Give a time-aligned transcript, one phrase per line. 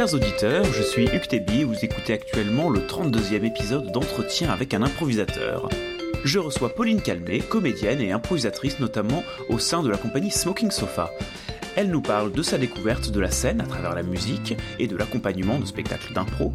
[0.00, 5.68] chers auditeurs, je suis Hugues vous écoutez actuellement le 32e épisode d'entretien avec un improvisateur.
[6.24, 11.10] Je reçois Pauline Calmet, comédienne et improvisatrice notamment au sein de la compagnie Smoking Sofa.
[11.76, 14.96] Elle nous parle de sa découverte de la scène à travers la musique et de
[14.96, 16.54] l'accompagnement de spectacles d'impro,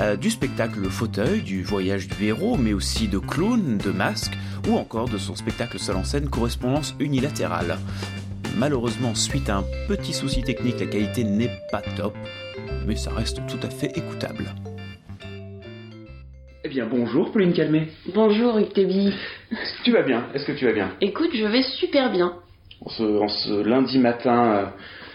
[0.00, 4.32] euh, du spectacle Fauteuil, du voyage du héros, mais aussi de clown, de masque
[4.66, 7.76] ou encore de son spectacle seul en scène Correspondance unilatérale.
[8.56, 12.14] Malheureusement, suite à un petit souci technique, la qualité n'est pas top,
[12.86, 14.54] mais ça reste tout à fait écoutable.
[16.64, 17.88] Eh bien, bonjour Pauline Calmet.
[18.14, 18.72] Bonjour Hugues
[19.84, 20.92] Tu vas bien Est-ce que tu vas bien?
[21.00, 22.34] Écoute, je vais super bien.
[22.80, 24.66] En ce, lundi matin euh,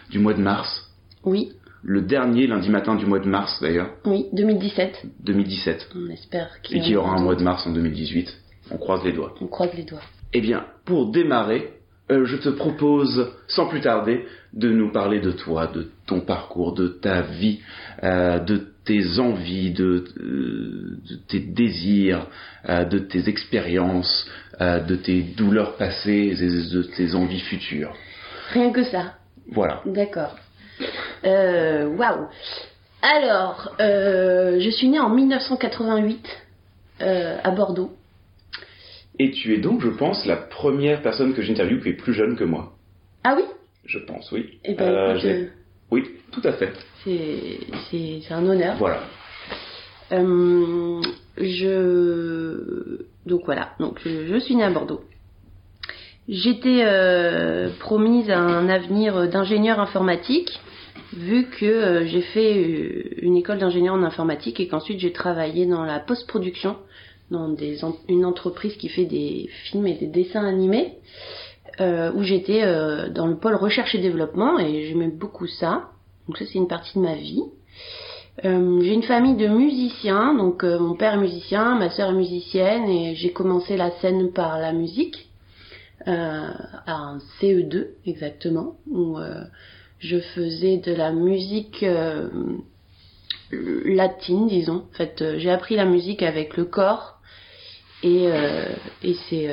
[0.10, 0.90] du mois de mars.
[1.24, 1.52] Oui.
[1.84, 3.92] Le dernier lundi matin du mois de mars d'ailleurs.
[4.06, 5.06] Oui, 2017.
[5.20, 5.90] 2017.
[5.96, 8.34] On espère qu'il y, Et qu'il y aura un mois de mars en 2018.
[8.72, 9.36] On croise les doigts.
[9.42, 10.02] On croise les doigts.
[10.34, 11.74] Eh bien, pour démarrer,
[12.12, 16.74] euh, je te propose, sans plus tarder, de nous parler de toi, de ton parcours,
[16.74, 17.60] de ta vie,
[18.04, 22.28] euh, de tes envies, de, de tes désirs,
[22.68, 24.30] de tes expériences,
[24.60, 27.94] de tes douleurs passées et de tes envies futures.
[28.52, 29.14] Rien que ça.
[29.50, 29.82] Voilà.
[29.86, 30.36] D'accord.
[31.26, 32.28] Euh, waouh.
[33.02, 36.26] Alors, euh, je suis née en 1988
[37.02, 37.92] euh, à Bordeaux.
[39.20, 42.36] Et tu es donc, je pense, la première personne que j'interviewe qui est plus jeune
[42.36, 42.74] que moi.
[43.24, 43.44] Ah oui?
[43.86, 44.60] Je pense, oui.
[44.64, 45.18] Eh ben,
[45.92, 46.74] Oui, tout à fait.
[47.04, 48.78] C'est un honneur.
[48.78, 49.02] Voilà.
[51.38, 55.02] je donc voilà, donc je, suis née à Bordeaux.
[56.28, 56.86] J'étais
[57.80, 60.60] promise à un avenir d'ingénieur informatique
[61.16, 65.66] vu que euh, j'ai fait euh, une école d'ingénieur en informatique et qu'ensuite j'ai travaillé
[65.66, 66.78] dans la post-production
[67.32, 67.56] dans
[68.10, 70.94] une entreprise qui fait des films et des dessins animés
[71.80, 72.62] euh, où j'étais
[73.10, 75.90] dans le pôle recherche et développement et j'aimais beaucoup ça.
[76.28, 77.44] Donc ça c'est une partie de ma vie.
[78.44, 83.16] j'ai une famille de musiciens, donc mon père est musicien, ma soeur est musicienne et
[83.16, 85.30] j'ai commencé la scène par la musique
[86.06, 89.18] à un CE2 exactement où
[90.04, 92.30] je faisais de la musique euh,
[93.52, 94.86] latine, disons.
[94.92, 97.20] En fait, euh, j'ai appris la musique avec le corps
[98.04, 98.66] et, euh,
[99.02, 99.48] et c'est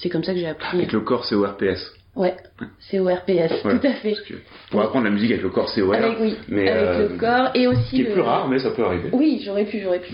[0.00, 0.78] c'est comme ça que j'ai appris.
[0.78, 1.92] Avec le corps, c'est ORPS.
[2.16, 2.36] Ouais,
[2.80, 4.16] c'est ORPS, tout à fait.
[4.70, 5.94] pour apprendre la musique avec le corps, c'est OR.
[5.94, 7.96] Avec, oui, mais avec le corps et aussi.
[7.96, 9.10] Qui est plus rare, mais ça peut arriver.
[9.12, 10.12] Oui, j'aurais pu, j'aurais pu.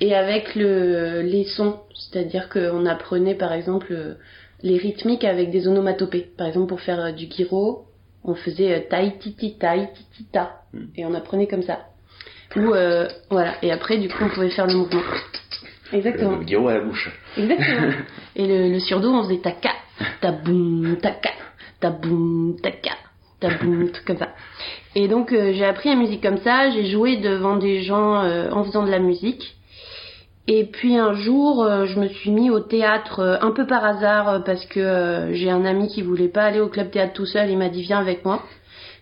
[0.00, 4.16] Et avec le, les sons, c'est-à-dire qu'on apprenait par exemple
[4.62, 6.28] les rythmiques avec des onomatopées.
[6.36, 7.86] Par exemple, pour faire du gyro,
[8.24, 10.86] on faisait euh, tai titi tai titi ta hmm.
[10.96, 11.86] et on apprenait comme ça.
[12.56, 15.02] Ou euh, voilà et après du coup on pouvait faire le mouvement.
[15.92, 16.36] Exactement.
[16.36, 17.10] Le guiro à la bouche.
[17.36, 17.92] Exactement.
[18.36, 19.70] et le, le surdo on faisait taka
[20.20, 21.30] taboum taka
[21.80, 22.96] taboum taka
[23.40, 24.30] taboum comme ça.
[24.94, 28.16] Et donc euh, j'ai appris la musique comme ça, j'ai joué devant des gens
[28.50, 29.56] en faisant de la musique
[30.48, 33.84] et puis un jour, euh, je me suis mis au théâtre euh, un peu par
[33.84, 37.26] hasard euh, parce que j'ai un ami qui voulait pas aller au club théâtre tout
[37.26, 37.50] seul.
[37.50, 38.42] Il m'a dit viens avec moi.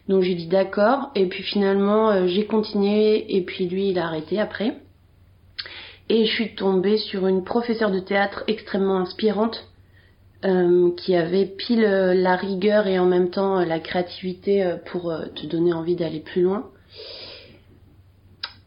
[0.09, 1.11] Donc j'ai dit d'accord.
[1.15, 4.77] Et puis finalement, j'ai continué et puis lui, il a arrêté après.
[6.16, 9.69] Et je suis tombée sur une professeure de théâtre extrêmement inspirante
[10.98, 15.97] qui avait pile la rigueur et en même temps la créativité pour te donner envie
[15.97, 16.70] d'aller plus loin.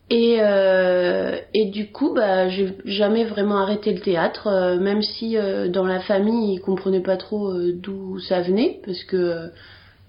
[0.10, 5.68] Et, euh, du coup, bah, j'ai jamais vraiment arrêté le théâtre, euh, même si euh,
[5.68, 9.50] dans la famille ils comprenaient pas trop euh, d'où ça venait, parce que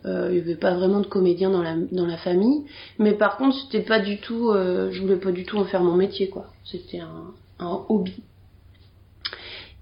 [0.05, 2.65] il y avait pas vraiment de comédien dans la dans la famille.
[2.99, 5.97] Mais par contre, c'était pas du tout, je voulais pas du tout en faire mon
[5.97, 6.47] métier, quoi.
[6.65, 8.23] C'était un, un hobby.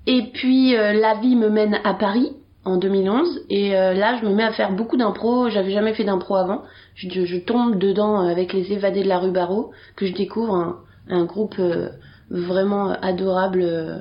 [0.07, 2.33] Et puis la vie me mène à Paris
[2.65, 6.35] en 2011 et là je me mets à faire beaucoup d'impro j'avais jamais fait d'impro
[6.35, 6.63] avant
[6.97, 11.57] je, tombe dedans avec les évadés de la rue Barreau, que je découvre un, groupe
[11.59, 11.91] euh,
[12.31, 13.99] vraiment adorable euh,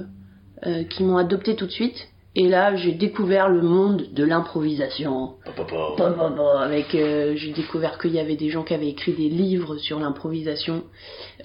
[0.65, 2.07] euh, qui m'ont adopté tout de suite.
[2.37, 5.35] Et là, j'ai découvert le monde de l'improvisation.
[6.59, 10.83] Avec, j'ai découvert qu'il y avait des gens qui avaient écrit des livres sur l'improvisation,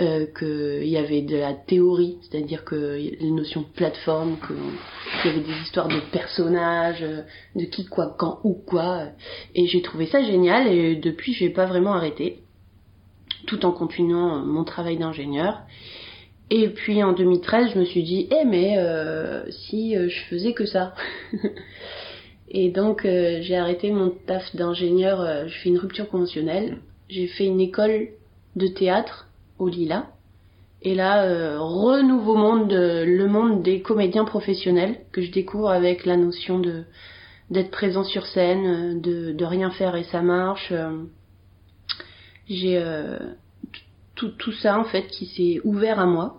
[0.01, 5.35] euh, qu'il y avait de la théorie, c'est-à-dire que les notions de plateforme, qu'il y
[5.35, 7.07] avait des histoires de personnages,
[7.55, 9.05] de qui, quoi, quand, ou quoi.
[9.55, 12.41] Et j'ai trouvé ça génial et depuis, j'ai pas vraiment arrêté,
[13.47, 15.61] tout en continuant mon travail d'ingénieur.
[16.51, 20.53] Et puis en 2013, je me suis dit, eh mais euh, si euh, je faisais
[20.53, 20.95] que ça.
[22.49, 26.79] et donc euh, j'ai arrêté mon taf d'ingénieur, je fais une rupture conventionnelle.
[27.09, 28.09] J'ai fait une école
[28.57, 30.09] de théâtre au Lila.
[30.83, 36.59] Et là, renouveau monde, le monde des comédiens professionnels que je découvre avec la notion
[36.59, 36.85] de
[37.51, 40.73] d'être présent sur scène, de, de rien faire et ça marche
[42.51, 42.83] j'ai
[44.21, 46.37] tout, tout ça en fait qui s'est ouvert à moi.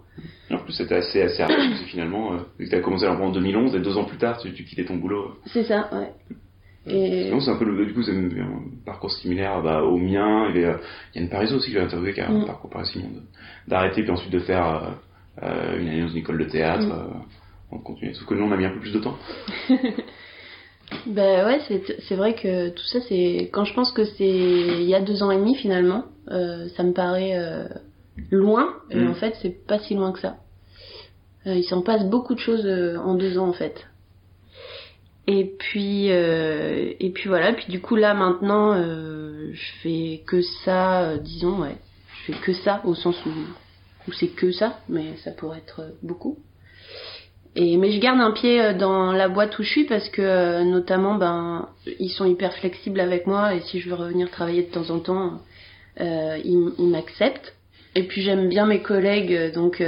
[0.51, 3.73] En plus, c'était assez, assez rapide, parce que finalement, euh, tu as commencé en 2011
[3.75, 5.35] et deux ans plus tard, tu, tu quittais ton boulot.
[5.47, 6.11] C'est ça, ouais.
[6.87, 7.31] Et...
[7.39, 10.49] c'est un peu le, du coup, c'est un, parcours similaire bah, au mien.
[10.53, 10.79] Il y a
[11.15, 12.45] Yann Parizeau aussi que j'ai interviewé, qui a un mm.
[12.45, 12.87] parcours pareil,
[13.67, 16.85] d'arrêter puis ensuite de faire euh, euh, une année dans une école de théâtre.
[16.85, 16.91] Mm.
[16.91, 17.19] Euh,
[17.71, 18.13] on continue.
[18.15, 19.17] Sauf que nous, on a mis un peu plus de temps.
[21.05, 21.59] ben ouais,
[22.07, 25.23] c'est vrai que tout ça, c'est quand je pense que c'est il y a deux
[25.23, 27.67] ans et demi finalement, ça me paraît
[28.29, 28.73] loin.
[28.89, 29.09] Et mm.
[29.09, 30.37] en fait, c'est pas si loin que ça.
[31.45, 33.85] il s'en passe beaucoup de choses en deux ans en fait.
[35.27, 40.41] Et puis euh, et puis voilà, puis du coup là maintenant euh, je fais que
[40.41, 41.77] ça, euh, disons ouais,
[42.09, 43.29] je fais que ça au sens où
[44.07, 46.39] où c'est que ça, mais ça pourrait être beaucoup.
[47.55, 51.15] Et mais je garde un pied dans la boîte où je suis parce que notamment
[51.15, 51.69] ben
[51.99, 54.99] ils sont hyper flexibles avec moi et si je veux revenir travailler de temps en
[54.99, 55.39] temps,
[55.99, 57.55] ils, ils m'acceptent.
[57.95, 59.81] Et puis j'aime bien mes collègues donc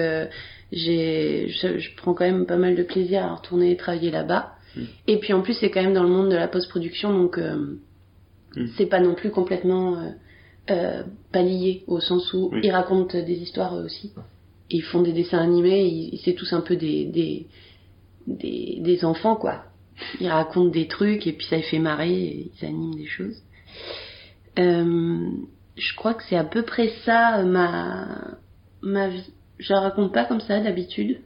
[0.74, 4.54] j'ai je, je, prends quand même pas mal de plaisir à retourner travailler là-bas.
[4.76, 4.82] Mm.
[5.08, 7.78] Et puis en plus, c'est quand même dans le monde de la post-production, donc euh,
[8.56, 8.68] mm.
[8.76, 10.10] c'est pas non plus complètement euh,
[10.72, 14.12] euh, pas lié, au sens où ils racontent des histoires aussi.
[14.70, 17.48] Ils font des dessins animés, c'est tous un peu des, des,
[18.28, 19.66] des, des, enfants, quoi.
[20.20, 23.44] Ils racontent des trucs et puis ça les fait marrer, et ils animent des choses.
[25.78, 28.38] Je crois que c'est à peu près ça ma,
[28.82, 29.34] ma vie.
[29.60, 31.20] Je la raconte pas comme ça d'habitude.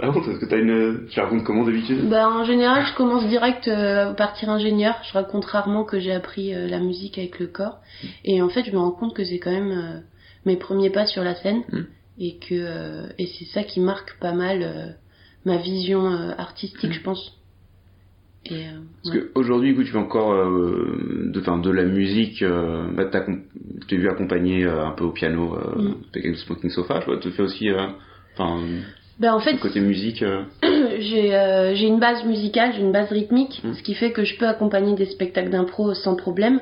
[0.00, 1.06] Ah bon, parce que t'as une...
[1.08, 2.08] tu racontes comment d'habitude?
[2.08, 4.96] Bah en général, je commence direct euh, à partir ingénieur.
[5.04, 7.78] Je raconte rarement que j'ai appris euh, la musique avec le corps.
[8.24, 10.00] Et en fait, je me rends compte que c'est quand même euh,
[10.44, 11.82] mes premiers pas sur la scène mm.
[12.18, 14.96] et que et c'est ça qui marque pas mal
[15.44, 16.06] ma vision
[16.38, 16.92] artistique, mm.
[16.92, 17.41] je pense.
[18.46, 18.64] Et,
[19.04, 22.42] Parce qu'aujourd'hui, tu fais encore de, fin, de la musique.
[22.42, 23.04] bah,
[23.88, 25.56] t'es vu accompagner un peu au piano
[26.12, 27.00] avec le Smoking Sofa.
[27.20, 27.68] Tu fais aussi,
[28.34, 28.60] enfin
[29.18, 30.22] ben en fait, côté musique.
[30.22, 30.44] Euh.
[30.98, 33.74] j'ai euh, une base musicale, j'ai une base rythmique, mmh.
[33.74, 36.60] ce qui fait que je peux accompagner des spectacles d'impro sans problème.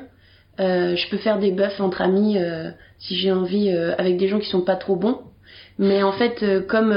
[0.59, 2.37] Euh, je peux faire des buffs entre amis
[2.99, 5.19] si j'ai envie avec des gens qui sont pas trop bons.
[5.81, 6.95] Mais en fait, comme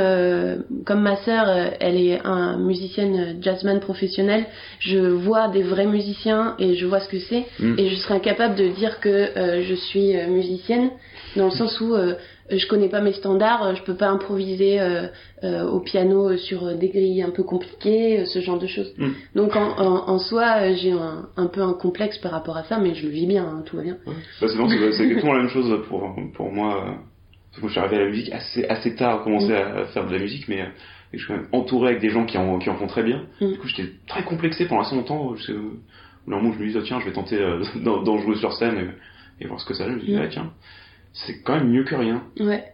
[0.84, 1.48] comme ma sœur,
[1.80, 4.44] elle est un musicienne jazzman professionnelle,
[4.78, 7.78] je vois des vrais musiciens et je vois ce que c'est mmh.
[7.78, 9.30] et je serais incapable de dire que
[9.62, 10.90] je suis musicienne
[11.36, 12.14] dans le sens où euh,
[12.50, 15.08] je connais pas mes standards, euh, je peux pas improviser euh,
[15.66, 18.92] au piano sur des grilles un peu compliquées, ce genre de choses.
[18.98, 19.08] Mm.
[19.34, 22.94] Donc en, en, soi, j'ai un, un, peu un complexe par rapport à ça, mais
[22.94, 23.96] je le vis bien, hein, tout va bien.
[24.06, 26.98] Bah, c'est exactement la même chose pour, pour moi.
[27.62, 29.78] Je suis arrivé à la musique assez, assez tard, à commencer mm.
[29.78, 30.64] à faire de la musique, mais
[31.12, 33.24] je suis quand même entouré avec des gens qui en, qui en font très bien.
[33.40, 33.52] Mm.
[33.52, 35.34] Du coup, j'étais très complexé pendant assez longtemps.
[35.36, 37.38] Je, au moment où je me disais, tiens, je vais tenter
[37.76, 38.94] d'en jouer sur scène
[39.40, 40.00] et, voir ce que ça donne.
[40.00, 40.52] Je me disais, ah, tiens
[41.14, 42.22] c'est quand même mieux que rien.
[42.40, 42.64] Ouais.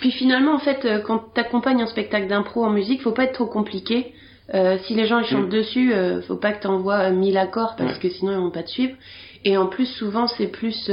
[0.00, 3.34] Puis finalement, en fait, euh, quand t'accompagnes un spectacle d'impro en musique, faut pas être
[3.34, 4.14] trop compliqué.
[4.54, 5.56] Euh, si les gens ils chantent mm.
[5.56, 8.70] dessus, euh, faut pas que t'envoies mille accords parce que sinon ils vont pas te
[8.70, 8.96] suivre.
[9.44, 10.90] Et en plus, souvent, c'est plus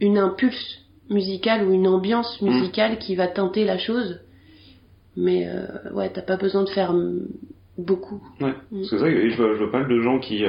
[0.00, 2.46] une impulse musicale ou une ambiance mm.
[2.46, 4.20] musicale qui va tenter la chose.
[5.16, 5.48] Mais
[5.94, 6.94] ouais, t'as pas besoin de faire
[7.78, 8.22] beaucoup.
[8.40, 8.54] Ouais.
[8.70, 8.84] Mm.
[8.84, 10.44] C'est ça, je vois, je vois pas mal de gens qui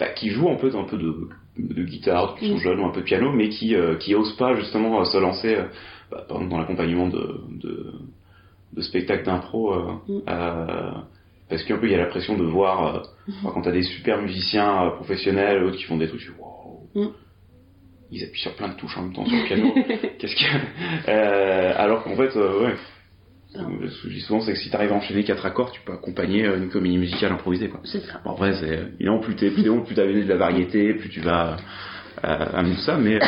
[0.00, 2.60] bah, qui jouent un peu un peu de de guitare, qui sont mm.
[2.60, 5.56] jeunes ou un peu de piano, mais qui euh, qui osent pas justement se lancer
[5.56, 5.64] euh,
[6.10, 7.92] bah, dans l'accompagnement de, de,
[8.72, 10.22] de spectacles d'impro euh, mm.
[11.48, 13.02] parce qu'un peu il y a la pression de voir
[13.42, 17.08] quand t'as des super musiciens professionnels autres qui font des trucs wow, mm.
[18.10, 19.74] Ils appuient sur plein de touches en même temps sur le piano
[20.18, 21.10] qu'est-ce que
[21.76, 22.74] alors qu'en fait ouais
[23.52, 25.80] ce que je dis souvent, c'est que si tu arrives à enchaîner quatre accords, tu
[25.80, 27.68] peux accompagner euh, une comédie musicale improvisée.
[27.68, 27.80] Quoi.
[27.84, 28.20] C'est ça.
[28.24, 31.56] Bon, après, c'est, évidemment, plus t'es, plus, plus t'as de la variété, plus tu vas
[32.24, 33.18] euh, amener ça, mais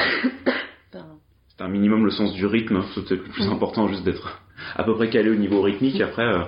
[0.92, 2.76] c'est un minimum le sens du rythme.
[2.76, 2.84] Hein.
[2.94, 4.42] C'est peut-être le plus important, juste d'être
[4.76, 6.00] à peu près calé au niveau rythmique.
[6.00, 6.44] Après, euh,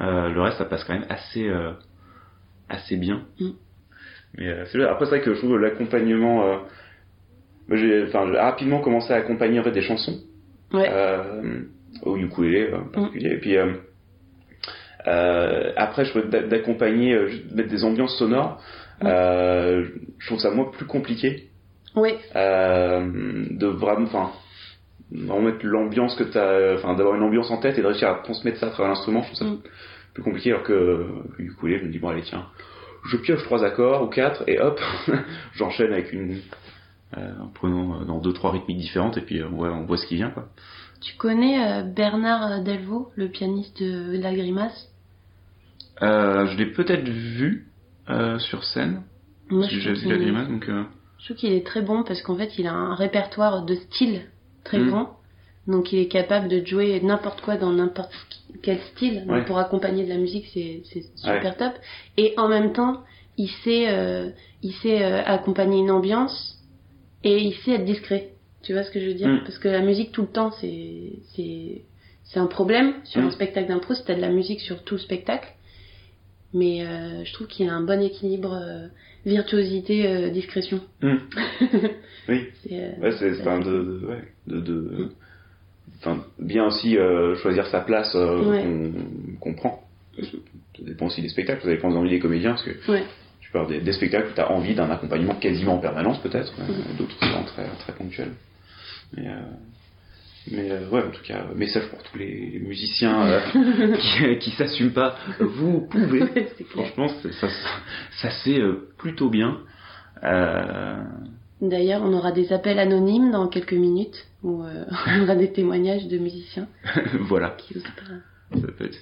[0.00, 1.72] euh, le reste, ça passe quand même assez, euh,
[2.68, 3.22] assez bien.
[3.40, 3.50] Mm.
[4.36, 6.60] Mais c'est après, c'est vrai que je trouve l'accompagnement.
[7.70, 10.18] J'ai, rapidement commencé à accompagner des chansons.
[10.72, 10.88] Ouais
[12.02, 13.34] au ukulélé en particulier.
[13.34, 13.72] Et puis euh,
[15.06, 18.60] euh, après, je peux d'accompagner, euh, mettre des ambiances sonores.
[19.02, 21.44] je trouve ça moi plus compliqué.
[21.96, 22.12] Oui.
[22.34, 24.30] de vraiment, enfin,
[25.10, 28.14] vraiment mettre l'ambiance que t'as, enfin, d'avoir une ambiance en tête et de réussir à
[28.22, 29.58] transmettre ça à travers l'instrument, je trouve ça mm.
[30.14, 31.06] plus compliqué alors que
[31.38, 32.46] du ukulélé, je me dis bon allez tiens,
[33.10, 34.80] je pioche trois accords ou quatre et hop,
[35.54, 36.40] j'enchaîne avec une,
[37.16, 40.30] en prenant dans deux trois rythmiques différentes et puis ouais, on voit ce qui vient
[40.30, 40.48] quoi.
[41.00, 44.88] Tu connais euh, Bernard Delvaux, le pianiste de La Grimace
[46.02, 47.68] euh, Je l'ai peut-être vu
[48.10, 49.02] euh, sur scène.
[49.48, 50.68] Moi, je j'ai vu La Grimace, donc.
[51.18, 54.22] Je trouve qu'il est très bon parce qu'en fait, il a un répertoire de style
[54.64, 54.88] très Mm.
[54.90, 55.16] grand.
[55.66, 58.12] Donc, il est capable de jouer n'importe quoi dans n'importe
[58.62, 59.20] quel style.
[59.26, 59.44] Donc, Ouais.
[59.44, 60.82] pour accompagner de la musique, c'est
[61.16, 61.72] super top.
[62.16, 63.02] Et en même temps,
[63.36, 64.30] il sait, euh,
[64.62, 66.57] il sait euh, accompagner une ambiance
[67.24, 68.30] et sait être discret.
[68.62, 69.40] Tu vois ce que je veux dire Mm.
[69.44, 71.82] Parce que la musique tout le temps, c'est c'est
[72.24, 73.26] c'est un problème sur Mm.
[73.26, 73.94] un spectacle d'impro.
[73.94, 75.48] Si t'as de la musique sur tout le spectacle,
[76.54, 78.88] mais euh, je trouve qu'il y a un bon équilibre euh,
[79.26, 80.80] virtuosité euh, discrétion.
[81.02, 81.16] Mm.
[82.28, 82.44] Oui.
[82.62, 85.08] C'est, Ouais, c'est enfin, de, de, ouais, de, de-
[85.98, 86.94] enfin, bien aussi
[87.40, 88.64] choisir sa place Ouais.
[89.40, 89.82] qu'on prend.
[90.20, 92.72] Ça dépend aussi des spectacles, ça dépend des envies des comédiens, parce que
[93.68, 96.96] Des, des spectacles où tu as envie d'un accompagnement quasiment en permanence peut-être, euh, Mhm.
[96.98, 98.32] d'autres qui sont très, très ponctuels.
[99.16, 99.40] Mais, euh,
[100.50, 103.40] mais euh, ouais, en tout cas, message pour tous les, musiciens euh,
[103.98, 106.20] qui, qui s'assument pas, vous pouvez.
[106.70, 107.48] Franchement, ça,
[108.20, 109.58] ça, c'est euh, plutôt bien.
[110.24, 111.02] Euh,
[111.60, 116.06] D'ailleurs, on aura des appels anonymes dans quelques minutes où euh, on aura des témoignages
[116.06, 116.68] de musiciens
[117.20, 117.56] voilà.
[117.58, 118.58] qui osent pas.
[118.60, 118.98] Ça peut être.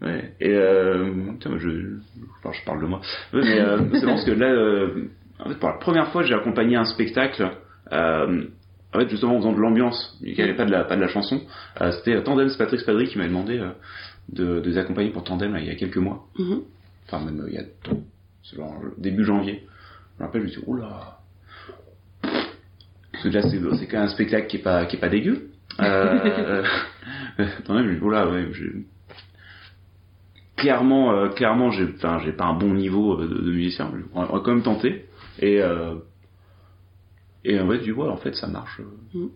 [0.00, 0.32] Ouais.
[0.40, 3.00] Et euh, tiens, je, je, parle- je parle de moi.
[3.32, 5.08] Ouais, mais euh, c'est parce que là, euh,
[5.40, 7.50] en fait, pour la première fois, j'ai accompagné un spectacle.
[7.92, 8.44] Euh,
[8.94, 11.00] en fait, justement, en faisant de l'ambiance, il n'y avait pas de la, pas de
[11.00, 11.42] la chanson.
[11.80, 13.70] Euh, C'était Tandem, c'est Patrick Spadry qui m'a demandé euh,
[14.30, 16.24] de, de les accompagner pour Tandem là, il y a quelques mois.
[16.38, 16.60] Mhm.
[17.06, 17.62] Enfin, même euh, il y a
[18.44, 19.64] c'est genre début janvier.
[20.16, 21.18] Je me rappelle, je me suis dit, oula.
[22.22, 25.50] Parce que déjà, c'est quand même un spectacle qui est pas, qui est pas dégueu.
[25.80, 26.62] Euh,
[27.40, 28.84] euh, Tandem, je me dis, oula, ouais, j'ai-
[30.58, 33.90] clairement, euh, clairement, j'ai, enfin, j'ai pas un bon niveau euh, de, de musicien.
[34.12, 35.06] On va on va quand même tenter.
[35.38, 35.94] Et, euh,
[37.44, 38.80] et en fait, du en fait, ça marche.
[38.80, 39.28] euh, Mm.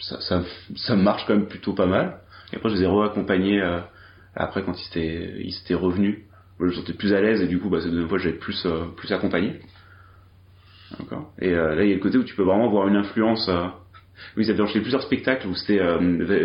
[0.00, 0.42] Ça, ça,
[0.76, 2.20] ça marche quand même plutôt pas mal.
[2.52, 3.80] Et après, je les ai re-accompagnés euh,
[4.36, 6.18] après quand ils s'étaient, ils s'étaient revenus.
[6.60, 8.66] Je me sentais plus à l'aise et du coup, bah, cette deuxième fois, j'avais plus,
[8.96, 9.58] plus accompagné.
[10.98, 11.32] D'accord.
[11.40, 13.50] Et là, il y a le côté où tu peux vraiment voir une influence.
[14.36, 15.98] Oui, ça fait fait plusieurs spectacles où c'était euh,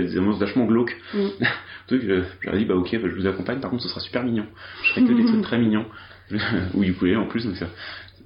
[0.07, 0.95] des ambiances vachement glauques.
[1.13, 1.27] Mm.
[1.87, 3.59] truc, euh, j'aurais dit bah ok, bah, je vous accompagne.
[3.59, 4.45] Par contre, ce sera super mignon.
[4.83, 5.85] Je ferai que des trucs très mignons.
[6.73, 7.45] Ou ukulélé en plus.
[7.45, 7.67] Donc ça.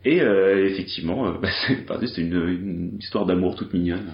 [0.05, 1.33] Et euh, effectivement, euh,
[1.87, 4.13] bah, c'était une, une histoire d'amour toute mignonne.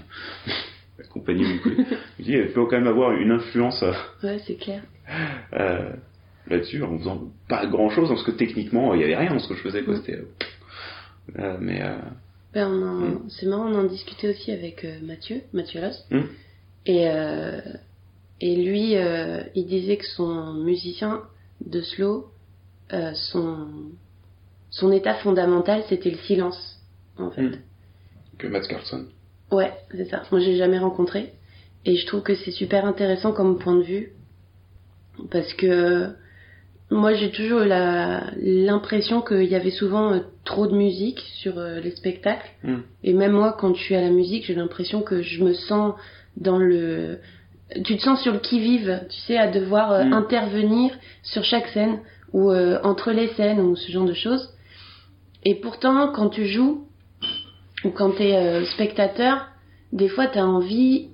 [0.99, 1.85] Accompagné du ukulélé.
[2.19, 3.83] Je dis, il peut quand même avoir une influence
[4.23, 4.81] Ouais, c'est clair.
[6.47, 9.47] là-dessus en faisant pas grand chose parce que techniquement il y avait rien dans ce
[9.47, 9.95] que je faisais quoi.
[9.95, 10.25] C'était euh,
[11.39, 11.81] euh, mais
[12.53, 13.29] Ben, on en- Mm.
[13.29, 16.05] C'est marrant, on en discutait aussi avec euh, Mathieu, Mathieu Loss.
[16.11, 16.19] Mm.
[16.85, 17.61] Et, euh,
[18.41, 21.21] et lui, euh, il disait que son musicien
[21.65, 22.27] de slow,
[22.91, 23.67] euh, son,
[24.69, 26.79] son état fondamental, c'était le silence,
[27.17, 27.41] en fait.
[27.41, 27.57] Mm.
[28.37, 29.05] que Matt Carlson.
[29.51, 30.23] Ouais, c'est ça.
[30.31, 31.33] Moi, j'ai jamais rencontré.
[31.85, 34.13] Et je trouve que c'est super intéressant comme point de vue.
[35.31, 36.09] Parce que
[36.91, 37.69] moi, j'ai toujours eu
[38.65, 42.49] l'impression qu'il y avait souvent euh, trop de musique sur euh, les spectacles.
[42.63, 42.75] Mm.
[43.03, 45.95] Et même moi, quand je suis à la musique, j'ai l'impression que je me sens
[46.37, 47.19] dans le...
[47.83, 50.13] Tu te sens sur le qui-vive, tu sais, à devoir euh, Mm.
[50.13, 50.91] intervenir
[51.23, 51.99] sur chaque scène
[52.31, 54.49] ou entre les scènes ou ce genre de choses.
[55.43, 56.87] Et pourtant, quand tu joues
[57.85, 59.49] ou quand tu es spectateur,
[59.91, 61.09] des fois tu as envie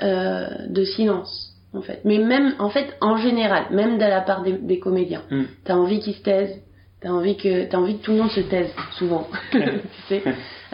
[0.00, 1.45] de silence
[1.76, 2.00] en fait.
[2.04, 5.42] Mais même en fait en général, même de la part des, des comédiens, Mm.
[5.64, 6.62] tu as envie qu'ils se taisent,
[7.00, 9.26] tu as envie que t'as envie que tout le monde se taise souvent.
[9.52, 9.60] tu
[10.08, 10.22] sais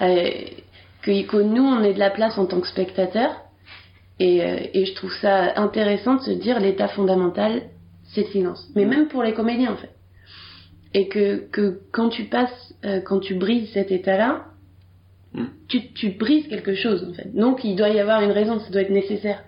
[0.01, 0.31] Euh,
[1.03, 3.31] que, que nous on ait de la place en tant que spectateur
[4.19, 7.63] et, euh, et je trouve ça intéressant de se dire l'état fondamental
[8.15, 8.69] c'est le silence.
[8.75, 8.89] Mais Mm.
[8.91, 9.91] même pour les comédiens en fait.
[10.95, 14.45] Et que, que quand tu passes, euh, quand tu brises cet état-là,
[15.35, 15.45] Mm.
[15.69, 17.35] tu, tu brises quelque chose en fait.
[17.35, 19.43] Donc il doit y avoir une raison, ça doit être nécessaire.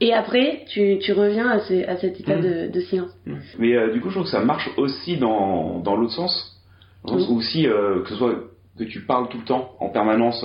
[0.00, 2.42] Et après, tu, tu reviens à, ces- à cet état Mm.
[2.42, 3.10] de, de silence.
[3.58, 6.60] Mais euh, du coup, je trouve que ça marche aussi dans, dans l'autre sens.
[7.04, 7.34] Dans le sens Oui.
[7.34, 8.34] où aussi, euh, que ce soit
[8.78, 10.44] que tu parles tout le temps, en permanence,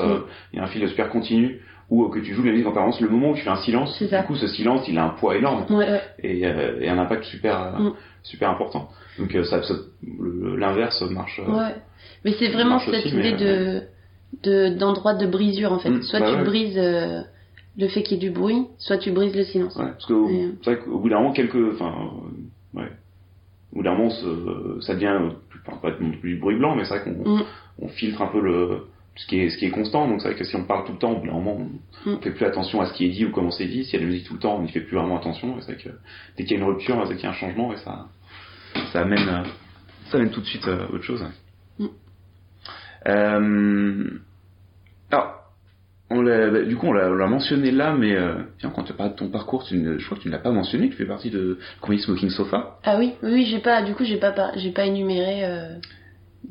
[0.54, 2.68] il y a un fil super continu, ou euh, que tu joues de la musique
[2.68, 5.04] en permanence, le moment où tu fais un silence, du coup, ce silence, il a
[5.04, 6.02] un poids énorme Ouais, ouais.
[6.20, 7.94] et, euh, et un impact super, euh, Mm.
[8.24, 8.88] super important.
[9.20, 9.74] Donc, euh, ça, ça-
[10.58, 11.40] l'inverse marche.
[11.46, 11.76] Ouais.
[12.24, 13.82] Mais c'est vraiment cette idée mais, de
[14.44, 15.90] de d'endroit de brisure en fait.
[15.90, 17.20] Mm, soit bah tu brises euh,
[17.78, 19.76] le fait qu'il y ait du bruit, soit tu brises le silence.
[19.78, 20.56] Ouais, parce que au- Mm.
[20.64, 21.94] c'est vrai qu'au bout d'un moment, quelques, enfin,
[22.76, 22.90] euh, ouais,
[23.72, 24.10] au bout d'un moment,
[24.82, 25.30] ça devient, euh,
[25.66, 27.44] enfin, pas du bruit blanc, mais c'est vrai qu'on Mm.
[27.80, 28.88] on filtre un peu le
[29.18, 30.08] ce qui est ce qui est constant.
[30.08, 31.58] Donc c'est vrai que si on parle tout le temps, au bout d'un moment,
[32.06, 32.16] on, Mm.
[32.16, 33.84] on fait plus attention à ce qui est dit ou comment c'est dit.
[33.86, 35.58] S'il y a de la musique tout le temps, on n'y fait plus vraiment attention.
[35.58, 35.90] Et c'est vrai que
[36.38, 38.08] dès qu'il y a une rupture, dès qu'il y a un changement, et ça,
[38.94, 39.44] ça amène, euh,
[40.10, 41.24] ça amène tout de suite euh, autre chose.
[41.80, 41.86] Mm.
[43.08, 44.10] Euh,
[45.12, 45.41] alors,
[46.12, 48.94] on bah, du coup, on l'a, on l'a mentionné là, mais euh, tiens, quand tu
[48.94, 50.90] parles de ton parcours, tu ne, je crois que tu ne l'as pas mentionné.
[50.90, 52.78] Tu fais partie de Comedy Smoking Sofa.
[52.84, 55.70] Ah oui, oui, j'ai pas, du coup, j'ai pas, j'ai pas énuméré euh,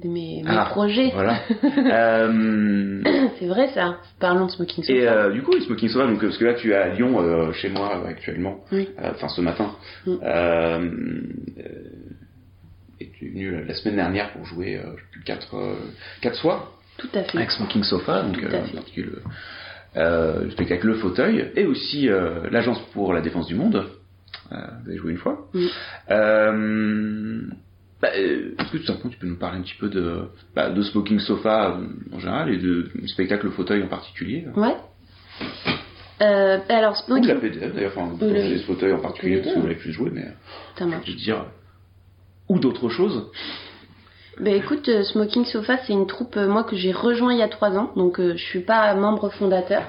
[0.02, 1.10] mes, mes Ah, projets.
[1.12, 1.38] Voilà.
[1.92, 3.02] Euh,
[3.38, 3.98] C'est vrai ça.
[4.18, 5.28] Parlons de Smoking Sofa.
[5.28, 8.02] et du coup, Smoking Sofa, donc, parce que là tu es à Lyon, chez moi
[8.08, 8.88] actuellement, Oui.
[9.02, 9.72] Enfin ce matin.
[10.06, 10.14] Mm.
[13.00, 15.56] Et tu es venu la semaine dernière pour jouer euh, je sais plus, quatre,
[16.20, 17.38] quatre soirs Tout à fait.
[17.38, 19.08] avec Smoking Sofa, donc en particulier
[19.96, 23.86] le, le spectacle Le Fauteuil, et aussi euh, l'Agence pour la défense du monde.
[24.52, 25.46] Euh, vous avez joué une fois.
[25.54, 25.66] Mm.
[26.10, 27.40] Euh,
[28.00, 30.22] bah, Est-ce que tout simplement tu peux nous parler un petit peu de,
[30.54, 31.78] bah, de Smoking Sofa
[32.12, 34.46] en général et de, du spectacle Le Fauteuil en particulier?
[34.56, 34.74] Ouais.
[36.22, 39.54] Euh, alors Ou de Smoking la PDF d'ailleurs, enfin, le- les fauteuils en particulier, parce
[39.54, 40.26] que vous l'avez plus joué, mais
[41.06, 41.46] je veux dire,
[42.48, 43.30] ou d'autres choses.
[44.40, 47.42] Ben écoute, euh, Smoking Sofa, c'est une troupe euh, moi que j'ai rejoint il y
[47.42, 49.82] a trois ans, donc euh, je suis pas membre fondateur.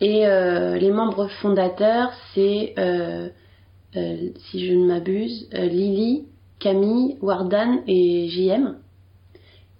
[0.00, 3.28] Et euh, les membres fondateurs, c'est, euh,
[3.96, 4.16] euh,
[4.48, 6.26] si je ne m'abuse, Lily,
[6.60, 8.76] Camille, Wardan et JM.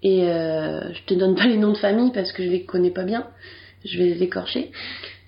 [0.03, 3.05] Et je te donne pas les noms de famille parce que je les connais pas
[3.05, 3.29] bien,
[3.85, 4.73] je vais les écorcher.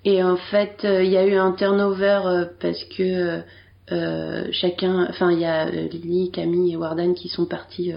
[0.03, 3.43] Et en fait, il y a eu un turnover parce que
[4.51, 7.93] chacun, enfin il y a Lily, Camille et Wardan qui sont partis,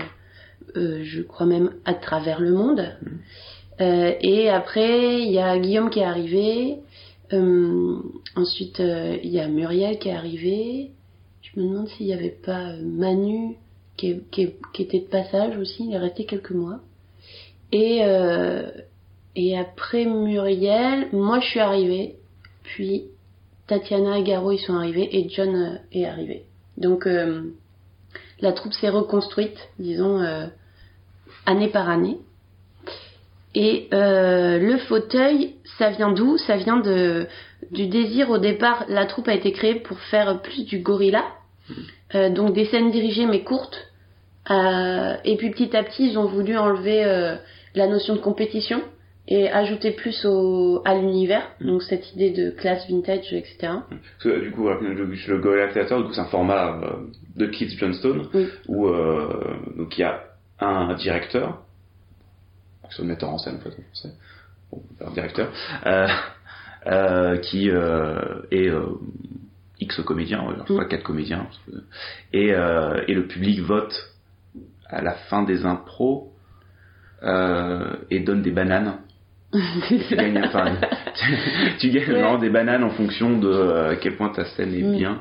[0.75, 2.97] je crois même à travers le monde.
[3.81, 6.77] Euh, et après, il y a Guillaume qui est arrivé.
[7.33, 7.97] Euh,
[8.37, 10.91] ensuite, euh, il y a Muriel qui est arrivée.
[11.43, 13.57] Je me demande s'il n'y avait pas euh, Manu
[13.97, 15.87] qui, est- qui, est- qui était de passage aussi.
[15.89, 16.81] Il est resté quelques mois.
[17.73, 18.71] Et, euh,
[19.35, 22.15] et après Muriel, moi je suis arrivée.
[22.63, 23.05] Puis
[23.67, 26.45] Tatiana et Garo ils sont arrivés et John euh, est arrivé.
[26.77, 27.43] Donc euh,
[28.41, 30.47] la troupe s'est reconstruite, disons, euh,
[31.47, 32.19] année par année.
[33.55, 36.39] Et euh, le fauteuil, ça vient d'où?
[36.39, 37.27] Ça vient de,
[37.71, 38.85] du désir au départ.
[38.89, 41.25] La troupe a été créée pour faire plus du gorilla,
[42.15, 43.79] Euh, donc des scènes dirigées mais courtes.
[44.51, 47.37] Euh, et puis petit à petit, ils ont voulu enlever euh,
[47.75, 48.83] la notion de compétition
[49.27, 53.57] et ajouter plus au, à l'univers, donc cette idée de classe vintage, etc.
[53.61, 56.91] Parce que, du coup, le, Theater, du coup, c'est un format euh,
[57.37, 58.49] de Kids Johnstone, Oui.
[58.69, 60.25] où euh, donc il y a
[60.61, 61.63] un directeur,
[62.91, 63.75] c'est le metteur en scène en fait
[64.71, 65.51] bon, un directeur,
[66.87, 68.69] euh, qui euh, est
[69.81, 70.89] X comédiens, on va dire, je crois Mm.
[70.89, 71.83] quatre comédiens, parce que-
[72.35, 73.95] et, euh, et le public vote
[74.89, 76.31] à la fin des impros
[77.23, 78.99] euh, et donne des bananes.
[80.09, 80.73] tu gagnes, enfin,
[81.15, 81.27] tu,
[81.79, 82.21] tu gagnes Ouais.
[82.21, 84.97] vraiment des bananes en fonction de euh, à quel point ta scène est Mm.
[84.97, 85.21] bien.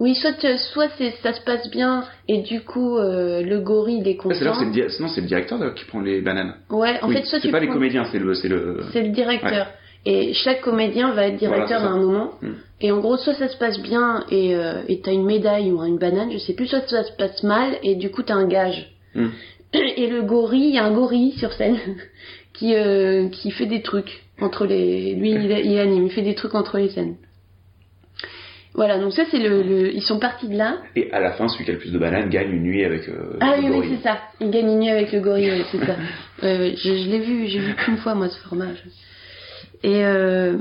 [0.00, 0.88] Oui, soit, euh, soit
[1.22, 4.88] ça se passe bien et du coup euh, le gorille il est Ah, c'est le,
[4.88, 6.54] sinon c'est le directeur qui prend les bananes.
[6.70, 8.80] Ouais, en Oui, fait, soit c'est pas les comédiens, c'est le, c'est le.
[8.92, 9.66] C'est le directeur.
[10.04, 12.30] Et chaque comédien va être directeur Voilà, à un moment.
[12.40, 12.48] Mm.
[12.80, 15.98] Et en gros, soit ça se passe bien et euh, t'as une médaille ou une
[15.98, 18.90] banane, je sais plus, soit ça se passe mal et du coup t'as un gage.
[19.14, 19.26] Mm.
[19.74, 21.78] Et le gorille, il y a un gorille sur scène
[22.54, 25.14] qui euh, qui fait des trucs entre les.
[25.14, 27.16] Lui, il, il anime, il fait des trucs entre les scènes.
[28.74, 30.78] Voilà, donc ça c'est le, le- Ils sont partis de là.
[30.96, 33.06] Et à la fin, celui qui a le plus de bananes gagne une nuit avec
[33.08, 34.18] euh, Ah le oui, c'est ça.
[34.40, 35.96] Il gagne une nuit avec le gorille, c'est ça.
[36.42, 38.68] Je l'ai vu, j'ai vu qu'une fois moi ce format.
[38.74, 40.56] je- Et euh,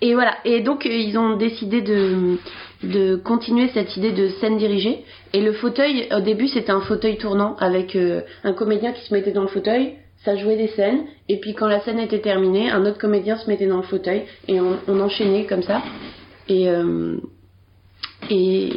[0.00, 0.34] et voilà.
[0.44, 2.38] Et donc euh, ils ont décidé de
[2.82, 5.04] de continuer cette idée de scène dirigée.
[5.32, 9.14] Et le fauteuil, au début, c'était un fauteuil tournant avec euh, un comédien qui se
[9.14, 9.94] mettait dans le fauteuil.
[10.24, 13.48] Ça jouait des scènes, et puis quand la scène était terminée, un autre comédien se
[13.48, 15.82] mettait dans le fauteuil, et on, on enchaînait comme ça.
[16.48, 17.16] Et, euh,
[18.30, 18.70] et,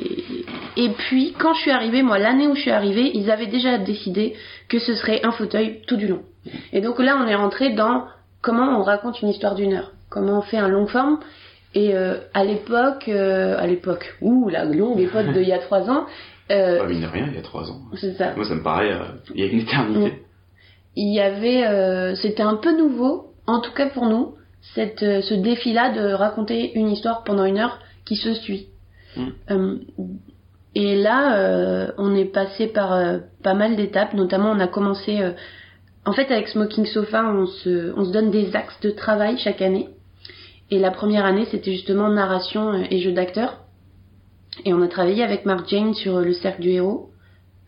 [0.75, 3.77] et puis, quand je suis arrivée, moi, l'année où je suis arrivée, ils avaient déjà
[3.77, 4.35] décidé
[4.67, 6.21] que ce serait un fauteuil tout du long.
[6.73, 8.05] Et donc là, on est rentré dans
[8.41, 11.19] comment on raconte une histoire d'une heure, comment on fait un long forme.
[11.73, 15.89] Et euh, à l'époque, euh, à l'époque, ouh, la longue époque d'il y a trois
[15.89, 16.05] ans,
[16.49, 17.81] euh, Ouais, mine de rien, il y a trois ans.
[17.95, 18.33] c'est ça.
[18.35, 19.03] Moi, ça me paraît, euh,
[19.35, 20.13] il y a une éternité.
[20.99, 24.33] Il y avait, euh, c'était un peu nouveau, en tout cas pour nous,
[24.73, 28.69] cette, euh, ce défi-là de raconter une histoire pendant une heure qui se suit.
[29.15, 29.27] Mm.
[29.51, 29.75] Euh,
[30.73, 35.21] et là, euh, on est passé par euh, pas mal d'étapes, notamment on a commencé,
[35.21, 35.33] euh,
[36.03, 39.61] en fait avec Smoking Sofa, on se, on se donne des axes de travail chaque
[39.61, 39.89] année.
[40.71, 43.59] Et la première année, c'était justement narration et jeu d'acteur.
[44.65, 47.11] Et on a travaillé avec Mark Jane sur le cercle du héros,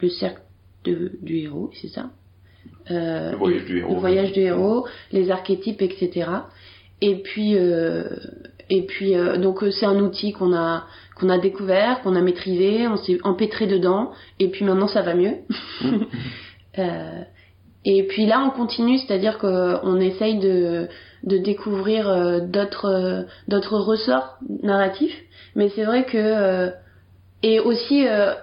[0.01, 0.41] le cercle
[0.83, 2.09] de, du héros, c'est ça?
[2.89, 3.93] Le voyage du héros.
[3.93, 6.29] le voyage du héros, les archétypes, etc.
[7.01, 8.09] Et puis, euh,
[8.69, 12.21] et puis euh, donc euh, c'est un outil qu'on a qu'on a découvert, qu'on a
[12.21, 15.35] maîtrisé, on s'est empêtré dedans, et puis maintenant ça va mieux.
[16.77, 17.23] Euh,
[17.83, 20.87] et puis là on continue, c'est-à-dire qu'on essaye de
[21.23, 25.17] de découvrir euh, d'autres euh, d'autres ressorts narratifs,
[25.55, 26.69] mais c'est vrai que euh,
[27.41, 28.33] et aussi euh,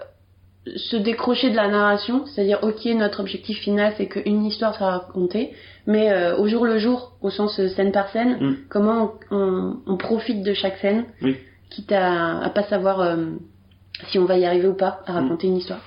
[0.75, 5.53] se décrocher de la narration, c'est-à-dire ok notre objectif final c'est qu'une histoire soit racontée,
[5.87, 8.55] mais euh, au jour le jour, au sens euh, scène par scène, Mm.
[8.69, 11.37] comment on, on profite de chaque scène, Oui.
[11.71, 13.17] quitte à, à pas savoir euh,
[14.09, 15.83] si on va y arriver ou pas à raconter une histoire.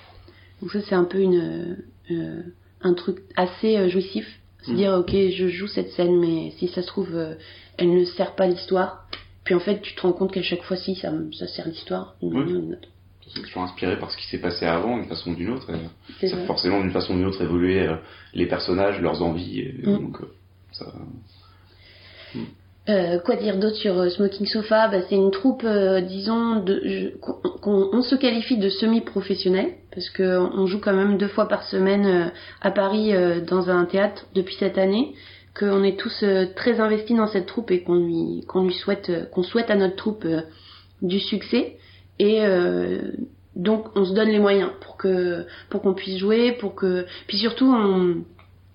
[0.62, 1.78] Donc ça c'est un peu une
[2.12, 2.42] euh,
[2.82, 4.26] un truc assez jouissif,
[4.64, 4.76] se Mm.
[4.76, 7.10] dire ok je joue cette scène mais si ça se trouve
[7.78, 9.06] elle ne sert pas l'histoire,
[9.44, 12.16] puis en fait tu te rends compte qu'à chaque fois si ça, ça sert l'histoire
[12.22, 12.40] d'une Oui.
[12.40, 12.88] manière ou d'une autre.
[13.34, 15.68] C'est toujours inspiré par ce qui s'est passé avant, d'une façon ou d'une autre.
[16.22, 17.96] et ça forcément d'une façon ou d'une autre évoluer euh,
[18.34, 19.60] les personnages, leurs envies.
[19.62, 19.98] Et, Mm.
[20.00, 20.26] donc, euh,
[20.72, 20.86] ça,
[22.88, 24.88] Euh, quoi dire d'autre sur Smoking Sofa?
[24.88, 30.10] Bah, C'est une troupe, euh, disons, de, qu'on qu'on- on se qualifie de semi-professionnel, parce
[30.10, 32.30] que on joue quand même deux fois par semaine euh,
[32.62, 33.12] à Paris
[33.48, 35.14] dans un théâtre depuis cette année,
[35.58, 36.24] qu'on est tous
[36.56, 39.96] très investis dans cette troupe et qu'on lui, qu'on lui souhaite, qu'on souhaite à notre
[39.98, 40.26] troupe
[41.04, 41.76] du succès.
[42.20, 43.00] Et euh,
[43.56, 47.38] donc on se donne les moyens pour que pour qu'on puisse jouer, pour que puis
[47.38, 48.24] surtout on,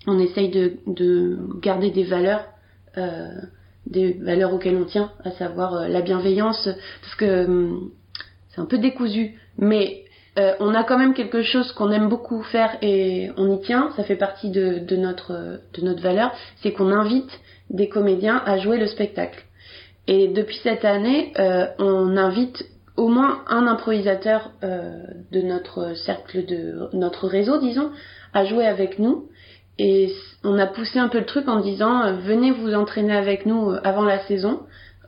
[0.06, 2.44] on essaye de, de garder des valeurs.
[2.96, 3.28] Euh,
[3.86, 6.70] des valeurs auxquelles on tient, à savoir euh, la bienveillance,
[7.02, 7.90] parce que hum,
[8.48, 10.00] c'est un peu décousu, mais
[10.58, 14.02] on a quand même quelque chose qu'on aime beaucoup faire et on y tient, ça
[14.02, 17.30] fait partie de, de notre, de notre valeur, c'est qu'on invite
[17.70, 19.44] des comédiens à jouer le spectacle.
[20.08, 21.32] Et depuis cette année,
[21.78, 22.64] on invite
[22.96, 25.02] au moins un improvisateur euh,
[25.32, 27.90] de notre cercle de notre réseau, disons,
[28.32, 29.28] à jouer avec nous.
[29.78, 30.12] Et
[30.44, 33.70] on a poussé un peu le truc en disant euh, venez vous entraîner avec nous
[33.70, 34.60] euh, avant la saison.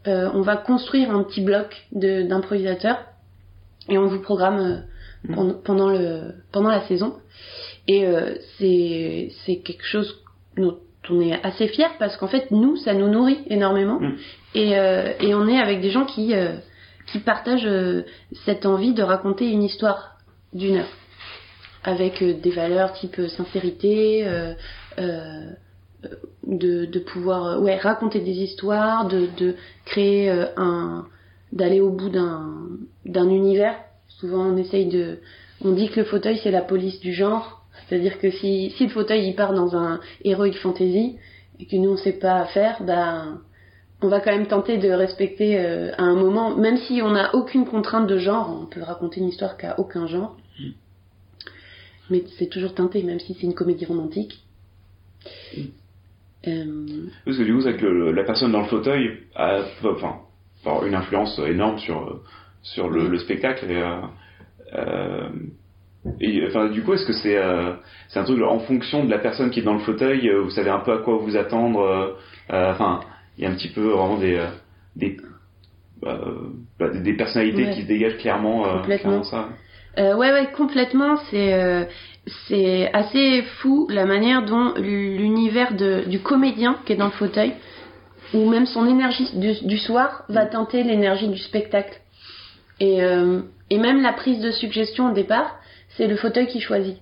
[0.09, 2.99] Euh, on va construire un petit bloc d'improvisateurs
[3.88, 4.77] et on vous programme euh,
[5.25, 5.35] Mhm.
[5.35, 6.20] pendant, pendant le
[6.53, 7.14] pendant la saison.
[7.88, 10.22] Et euh, c'est c'est quelque chose
[10.57, 14.16] dont on est assez fier parce qu'en fait nous ça nous nourrit énormément Mhm.
[14.55, 16.55] et euh, et on est avec des gens qui euh,
[17.06, 18.04] qui partagent euh,
[18.44, 20.16] cette envie de raconter une histoire
[20.52, 20.92] d'une heure
[21.84, 24.26] avec euh, des valeurs type euh, sincérité,
[26.46, 31.06] de, pouvoir ouais, raconter des histoires, de, de créer un.
[31.52, 32.68] d'aller au bout d'un,
[33.04, 33.76] d'un univers.
[34.08, 35.18] Souvent on essaye de.
[35.62, 37.64] On dit que le fauteuil c'est la police du genre.
[37.88, 41.16] C'est-à-dire que si, si le fauteuil il part dans un heroic fantasy
[41.58, 43.40] et que nous on sait pas faire, ben
[44.02, 47.35] on va quand même tenter de respecter euh, à un moment, même si on n'a
[47.35, 50.37] aucune contrainte de genre, on peut raconter une histoire qui a aucun genre.
[52.11, 54.38] Mais c'est toujours teinté, même si c'est une comédie romantique.
[56.46, 56.87] Euh,
[57.24, 60.94] Parce que du coup, c'est que le- la personne dans le fauteuil a enfin, une
[60.94, 62.20] influence énorme sur,
[62.62, 63.68] sur le, le spectacle.
[63.70, 64.00] Et, euh,
[64.74, 65.28] euh,
[66.20, 67.72] et, enfin, du coup, est-ce que c'est euh,
[68.09, 70.70] c'est un truc en fonction de la personne qui est dans le fauteuil, vous savez
[70.70, 72.12] un peu à quoi vous attendre euh,
[72.52, 73.00] euh, Enfin,
[73.37, 74.46] il y a un petit peu vraiment des euh,
[74.96, 75.16] des,
[76.05, 77.75] euh, bah, des, personnalités Ouais.
[77.75, 78.66] qui se dégagent clairement.
[78.66, 79.22] euh, Complètement.
[79.22, 79.49] clairement ça.
[79.99, 81.16] Ouais, ouais, complètement.
[81.31, 81.88] C'est
[82.49, 87.55] c'est assez fou la manière dont l'univers de- du comédien qui est dans le fauteuil,
[88.35, 91.99] ou même son énergie du, du soir, va tenter l'énergie du spectacle.
[92.81, 95.57] Et, euh, et même la prise de suggestion au départ,
[95.96, 96.99] c'est le fauteuil qui choisit.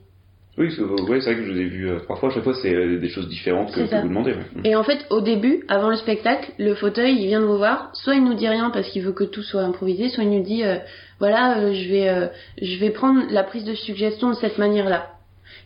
[0.56, 2.30] Oui, voyez, c'est vrai que je vous ai vu euh, trois fois.
[2.30, 4.32] Chaque fois, c'est euh, des choses différentes que, que vous demandez.
[4.32, 4.44] ouais.
[4.62, 7.90] Et en fait, au début, avant le spectacle, le fauteuil, il vient de vous voir.
[7.94, 10.44] Soit il nous dit rien parce qu'il veut que tout soit improvisé, soit il nous
[10.44, 10.76] dit, euh,
[11.18, 12.28] voilà, euh, je vais, euh,
[12.62, 15.10] je vais prendre la prise de suggestion de cette manière-là.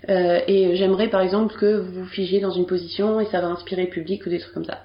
[0.08, 3.48] Euh, et j'aimerais, par exemple, que vous vous figiez dans une position et ça va
[3.48, 4.84] inspirer le public ou des trucs comme ça.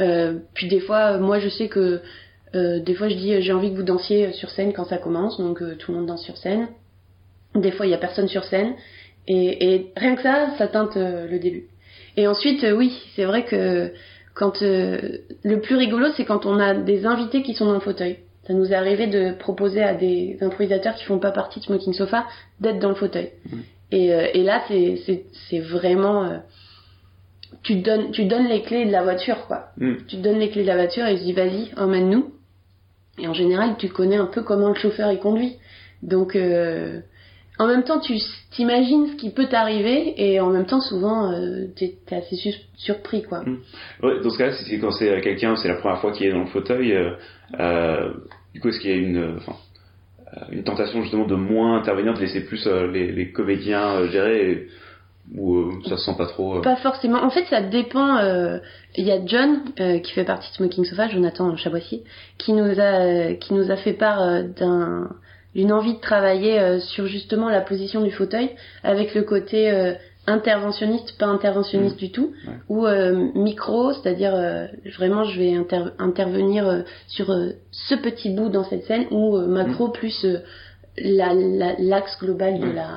[0.00, 2.00] Euh, puis des fois, euh, moi, je sais que
[2.54, 4.98] euh, des fois, je dis, euh, j'ai envie que vous dansiez sur scène quand ça
[4.98, 6.68] commence, donc euh, tout le monde danse sur scène.
[7.54, 8.74] Des fois, il y a personne sur scène.
[9.26, 11.64] Et, et rien que ça, ça teinte euh, le début.
[12.16, 13.92] Et ensuite, euh, oui, c'est vrai que
[14.34, 17.80] quand euh, le plus rigolo, c'est quand on a des invités qui sont dans le
[17.80, 18.18] fauteuil.
[18.46, 21.94] Ça nous est arrivé de proposer à des improvisateurs qui font pas partie de Smoking
[21.94, 22.26] Sofa
[22.60, 23.30] d'être dans le fauteuil.
[23.90, 26.40] Et, euh, et là, c'est vraiment
[27.62, 29.68] tu donnes tu donnes les clés de la voiture quoi.
[29.78, 29.94] Mm.
[30.08, 32.32] Tu donnes les clés de la voiture et tu dis vas-y emmène-nous.
[33.18, 35.56] Et en général, tu connais un peu comment le chauffeur il conduit.
[36.02, 37.00] Donc euh,
[37.58, 38.14] en même temps, tu
[38.50, 43.22] t'imagines ce qui peut t'arriver et en même temps, souvent, euh, t'es assez su- surpris,
[43.22, 43.44] quoi.
[44.02, 46.26] Ouais, dans ce cas-là, si c'est quand c'est euh, quelqu'un, c'est la première fois qu'il
[46.26, 47.10] est dans le fauteuil, euh,
[47.60, 48.12] euh,
[48.54, 49.38] du coup, est-ce qu'il y a une,
[50.64, 54.68] tentation justement de moins intervenir, de laisser plus les, les comédiens gérer, et-
[55.38, 57.22] ou ça se sent pas trop Pas forcément.
[57.22, 58.18] En fait, ça dépend.
[58.96, 59.62] Il y a John
[60.02, 62.02] qui fait partie de Smoking Sofa, Jonathan Chaboissier,
[62.36, 65.08] qui nous a qui nous a fait part d'un
[65.54, 68.50] d'une envie de travailler euh, sur justement la position du fauteuil
[68.82, 69.94] avec le côté euh,
[70.26, 72.54] interventionniste, pas interventionniste du tout, Ouais.
[72.68, 77.26] ou euh, micro, c'est-à-dire euh, vraiment je vais inter- intervenir euh, sur
[77.70, 80.24] ce petit bout dans cette scène, ou macro plus
[80.96, 82.74] la- la- l'axe global de Mm.
[82.74, 82.90] la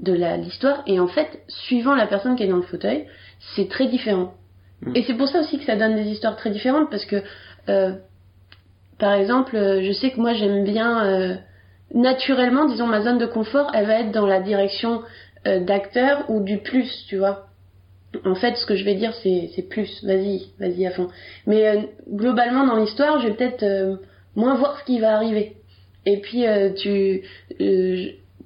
[0.00, 0.82] de la l'histoire.
[0.86, 3.06] Et en fait suivant la personne qui est dans le fauteuil
[3.54, 4.34] c'est très différent.
[4.94, 7.22] Et c'est pour ça aussi que ça donne des histoires très différentes parce que
[8.98, 11.38] par exemple je sais que moi j'aime bien
[11.94, 15.02] naturellement disons ma zone de confort elle va être dans la direction
[15.46, 17.46] euh, d'acteur ou du plus tu vois.
[18.24, 20.02] En fait ce que je vais dire c'est plus.
[20.04, 21.08] Vas-y vas-y à fond.
[21.46, 23.96] Mais euh, globalement dans l'histoire je vais peut-être euh,
[24.36, 25.56] moins voir ce qui va arriver.
[26.06, 26.44] Et puis
[26.76, 27.22] tu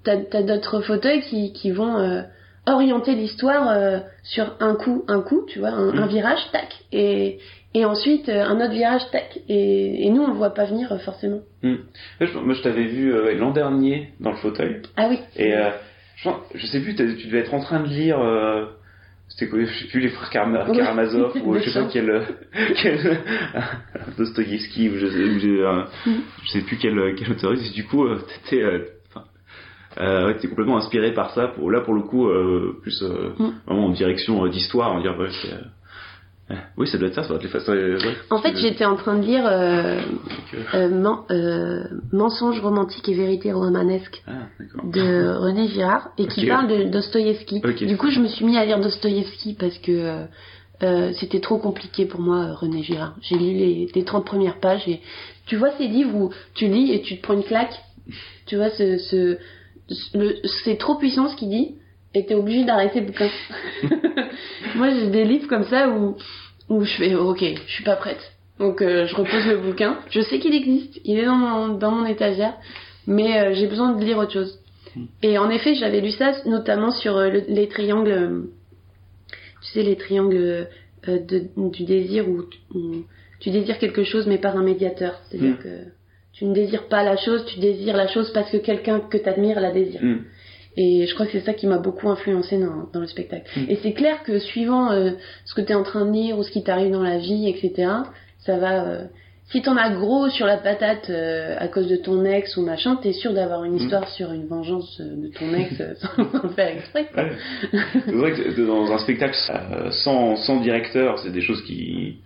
[0.03, 2.25] t'as as, d'autres fauteuils qui, qui vont
[2.67, 5.99] orienter l'histoire sur un coup un coup tu vois un, Mm.
[5.99, 7.39] un virage tac et
[7.75, 10.93] et ensuite euh, un autre virage tac et, et nous on le voit pas venir
[10.93, 14.83] euh, forcément je- moi, je t'avais vu euh, l'an dernier dans le fauteuil.
[14.97, 15.71] ah oui Et euh,
[16.17, 18.19] je, je sais plus, tu devais être en train de lire.
[18.21, 18.67] euh,
[19.29, 20.77] c'était quoi Je sais plus les frères Karma- Oui.
[20.77, 22.23] Karamazov ou je sais pas quel,
[22.83, 23.19] quel
[24.19, 25.27] Dostoïevski ou je sais,
[26.45, 27.53] je sais plus quel quel auteur.
[27.55, 28.07] Et du coup,
[28.45, 28.81] t'étais euh,
[29.15, 31.49] enfin, ouais, t'es complètement inspiré par ça.
[31.49, 33.51] Pour là, pour le coup, euh, plus euh, Mm.
[33.67, 34.95] vraiment en direction euh, d'histoire.
[34.95, 35.29] On euh, ouais.
[36.77, 37.23] Oui, ça doit être ça.
[37.23, 37.73] Ça doit être les façons.
[37.73, 40.01] euh, ouais, en fait j'étais en train de lire euh,
[40.75, 44.33] euh, men- euh, mensonges romantiques et vérités romanesques Ah,
[44.85, 47.61] de René Girard et qui parle de Dostoïevski.
[47.87, 50.25] Du coup, je me suis mis à lire Dostoïevski parce que
[50.83, 53.15] euh, c'était trop compliqué pour moi, René Girard.
[53.23, 55.01] J'ai lu les, les 30 premières pages et
[55.47, 57.81] tu vois ces livres où tu lis et tu te prends une claque?
[58.47, 59.39] Tu vois, ce, ce,
[60.15, 61.77] le- c'est trop puissant ce qu'il dit
[62.15, 63.29] et t'es obligé d'arrêter le bouquin.
[64.77, 66.17] moi, j'ai des livres comme ça où,
[66.69, 68.33] où je fais ok, je suis pas prête.
[68.59, 69.99] Donc euh, je repose le bouquin.
[70.11, 72.55] Je sais qu'il existe, il est dans mon, dans mon étagère,
[73.07, 74.59] mais euh, j'ai besoin de lire autre chose.
[75.23, 78.45] Et en effet, j'avais lu ça notamment sur euh, le- les triangles,
[79.63, 80.69] tu sais, les triangles
[81.07, 83.05] de, du désir où, tu- où
[83.41, 85.19] tu désires quelque chose mais par un médiateur.
[85.29, 85.63] C'est-à-dire Mm.
[85.63, 85.79] que
[86.35, 89.29] tu ne désires pas la chose, tu désires la chose parce que quelqu'un que tu
[89.29, 90.03] admires la désire.
[90.03, 90.19] Mm.
[90.77, 93.45] Et je crois que c'est ça qui m'a beaucoup influencé dans, dans le spectacle.
[93.57, 93.65] Mm.
[93.71, 95.11] Et c'est clair que suivant euh,
[95.45, 97.49] ce que tu es en train de lire ou ce qui t'arrive dans la vie,
[97.49, 97.91] etc.,
[98.39, 98.85] ça va...
[98.87, 99.05] euh,
[99.51, 102.97] si t'en as gros sur la patate euh, à cause de ton ex ou machin,
[103.03, 103.79] t'es sûr d'avoir une Mm.
[103.79, 107.07] histoire sur une vengeance euh, de ton ex sans le faire exprès.
[107.15, 107.33] Ouais.
[108.07, 109.37] C'est vrai que dans un spectacle
[109.91, 112.17] sans, sans directeur, c'est des choses qui,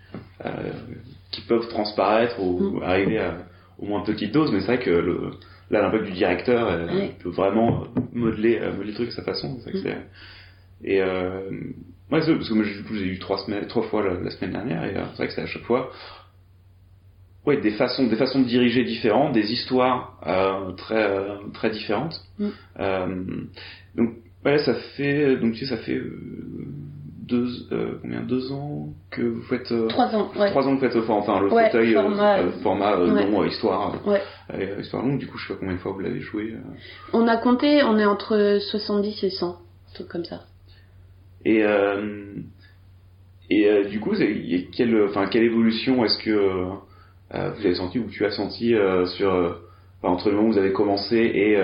[1.32, 2.82] qui peuvent transparaître ou Mm.
[2.85, 3.38] arriver à
[3.79, 5.31] au moins une petite dose, mais c'est vrai que le,
[5.71, 9.59] là, l'impact du directeur euh, peut vraiment modeler, euh, modeler le truc à sa façon.
[9.59, 9.83] C'est vrai que Mm.
[10.83, 11.51] c'est- Et euh,
[12.12, 14.31] ouais, c'est- parce que moi, du coup, j'ai eu trois, semaines, trois fois la, la
[14.31, 15.91] semaine dernière, et euh, c'est vrai que c'est à chaque fois
[17.47, 22.21] ouais, des, façons, des façons de diriger différentes, des histoires euh, très, euh, très différentes.
[22.39, 22.49] Mm.
[22.81, 23.25] Euh,
[23.95, 24.11] donc,
[24.45, 26.19] ouais, ça fait, donc, tu sais, ça fait euh,
[27.27, 30.51] deux, euh, combien, deux ans que vous faites, euh, Trois ans, ouais.
[30.51, 33.31] trois ans que vous faites, enfin, le Ouais, fauteuil, euh, format, euh, format ouais.
[33.31, 34.23] long, histoire, Ouais.
[34.81, 36.55] histoire longue, du coup, je sais pas combien de fois vous l'avez joué.
[37.12, 40.43] On a compté, on est entre 70 et 100, un truc comme ça.
[41.45, 41.62] Et,
[43.51, 44.12] et du coup,
[44.77, 46.31] quelle, enfin, quelle évolution est-ce que
[47.31, 48.75] vous avez senti ou tu as senti
[49.17, 49.31] sur,
[50.03, 51.57] enfin, entre le moment où vous avez commencé et,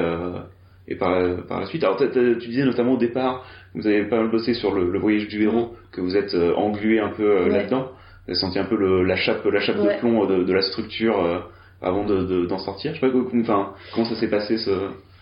[0.88, 4.16] et par, la, par la suite Alors, tu disais notamment au départ, vous avez pas
[4.16, 7.22] mal bossé sur le, le voyage du héros, que vous êtes euh, englué un peu
[7.24, 7.50] euh, Ouais.
[7.50, 7.88] là-dedans.
[8.26, 9.94] Vous avez senti un peu le, la chape, la chape Ouais.
[9.94, 11.38] de plomb de, de la structure euh,
[11.80, 12.94] avant de, de- d'en sortir.
[12.94, 14.70] Je sais pas, comment- enfin, comment ça s'est passé ce,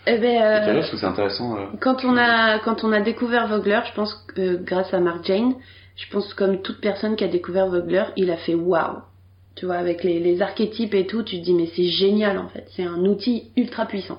[0.06, 1.56] Eh ben, ce euh, parce que c'est intéressant.
[1.56, 1.64] euh.
[1.80, 5.24] Quand on a quand on a découvert Vogler, je pense que euh, grâce à Mark
[5.24, 5.54] Jane,
[5.96, 8.98] je pense comme toute personne qui a découvert Vogler, il a fait waouh.
[9.56, 12.48] Tu vois, avec les, les archétypes et tout, tu te dis mais c'est génial en
[12.48, 14.18] fait, c'est un outil ultra puissant.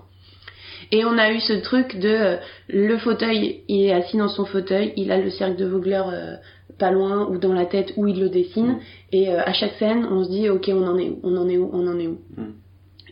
[0.91, 4.45] Et on a eu ce truc de euh, le fauteuil, il est assis dans son
[4.45, 6.35] fauteuil, il a le cercle de Vogler euh,
[6.77, 8.79] pas loin ou dans la tête où il le dessine, Mm.
[9.13, 11.47] et euh, à chaque scène, on se dit ok on en est où, on en
[11.47, 12.19] est où, on en est où.
[12.35, 12.53] Mm.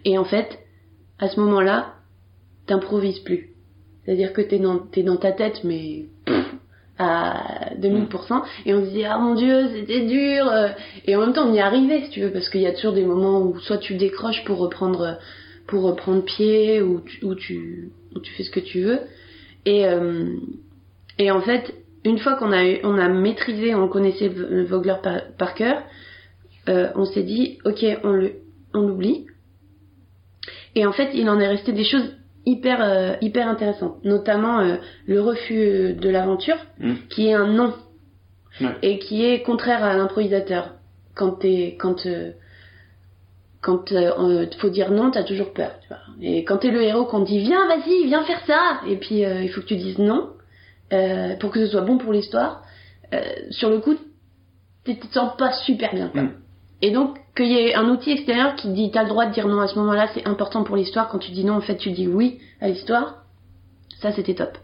[0.05, 0.59] Et en fait,
[1.19, 1.93] à ce moment-là,
[2.67, 3.49] t'improvises plus.
[4.03, 6.05] C'est-à-dire que t'es dans, t'es dans ta tête, mais
[6.97, 10.69] à 2000%, et on se dit, ah mon dieu, c'était dur, euh,
[11.05, 12.73] et en même temps on y est arrivé, si tu veux, parce qu'il y a
[12.73, 15.17] toujours des moments où soit tu décroches pour reprendre,
[15.69, 18.99] pour reprendre pied, ou tu, ou tu, ou tu fais ce que tu veux,
[19.65, 20.34] et, euh,
[21.19, 21.73] et en fait,
[22.05, 25.84] une fois qu'on a, eu- on a maîtrisé, on connaissait V- Vogler par, par cœur,
[26.69, 28.34] euh, on s'est dit, ok, on le,
[28.73, 29.27] on l'oublie,
[30.75, 34.77] et en fait, il en est resté des choses hyper euh, hyper intéressantes, notamment euh,
[35.05, 36.93] le refus de l'aventure, Mm.
[37.10, 37.73] qui est un non
[38.62, 38.75] Ouais.
[38.82, 40.73] et qui est contraire à l'improvisateur.
[41.15, 42.32] Quand t'es quand euh,
[43.62, 45.72] quand euh, faut dire non, t'as toujours peur.
[45.82, 45.98] Tu vois.
[46.22, 49.41] Et quand t'es le héros, qu'on dit viens, vas-y, viens faire ça, et puis euh,
[49.41, 50.30] il faut que tu dises non
[50.93, 52.63] euh, pour que ce soit bon pour l'histoire.
[53.13, 53.95] euh, sur le coup,
[54.86, 56.10] tu te sens pas super bien.
[56.10, 56.24] Quoi.
[56.24, 56.32] Mm.
[56.82, 59.48] Et donc, qu'il y ait un outil extérieur qui dit t'as le droit de dire
[59.48, 61.10] non à ce moment-là, c'est important pour l'histoire.
[61.10, 63.24] Quand tu dis non, en fait, tu dis oui à l'histoire.
[64.02, 64.58] Ça, c'était top.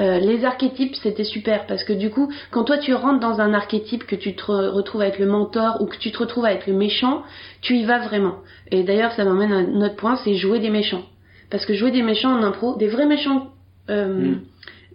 [0.00, 3.52] Euh, les archétypes, c'était super parce que du coup, quand toi tu rentres dans un
[3.52, 6.72] archétype, que tu te retrouves avec le mentor ou que tu te retrouves avec le
[6.72, 7.24] méchant,
[7.62, 8.36] tu y vas vraiment.
[8.70, 11.02] Et d'ailleurs, ça m'emmène à un autre point, c'est jouer des méchants.
[11.50, 13.48] Parce que jouer des méchants en impro, des vrais méchants
[13.90, 14.40] euh, Mm.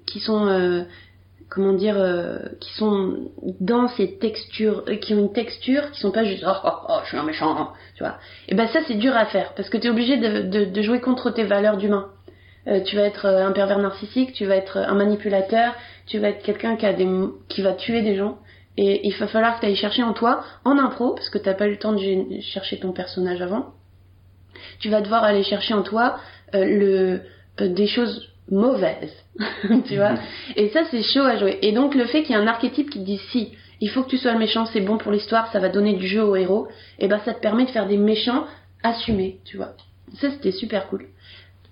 [0.05, 0.83] qui sont, euh,
[1.49, 1.97] comment dire,
[2.61, 6.69] qui sont dans ces textures, qui ont une texture, qui sont pas juste oh, oh,
[6.89, 8.15] oh je suis un méchant, hein, tu vois.
[8.47, 10.81] Et ben ça c'est dur à faire parce que tu es obligé de, de, de
[10.81, 12.07] jouer contre tes valeurs d'humain.
[12.67, 16.29] Euh, tu vas être euh, un pervers narcissique, tu vas être un manipulateur, tu vas
[16.29, 17.07] être quelqu'un qui a des
[17.49, 18.37] qui va tuer des gens.
[18.77, 21.53] Et il va falloir que tu ailles chercher en toi, en impro, parce que t'as
[21.53, 23.73] pas eu le temps de chercher ton personnage avant.
[24.79, 26.17] Tu vas devoir aller chercher en toi
[26.55, 27.21] euh, le
[27.61, 29.13] euh, des choses mauvaises,
[29.87, 30.15] tu vois.
[30.55, 31.59] Et ça c'est chaud à jouer.
[31.61, 34.03] Et donc le fait qu'il y ait un archétype qui te dit si il faut
[34.03, 36.35] que tu sois le méchant, c'est bon pour l'histoire, ça va donner du jeu au
[36.35, 36.67] héros.
[36.99, 38.45] Et ben ça te permet de faire des méchants
[38.81, 39.73] assumés, tu vois.
[40.19, 41.05] Ça c'était super cool.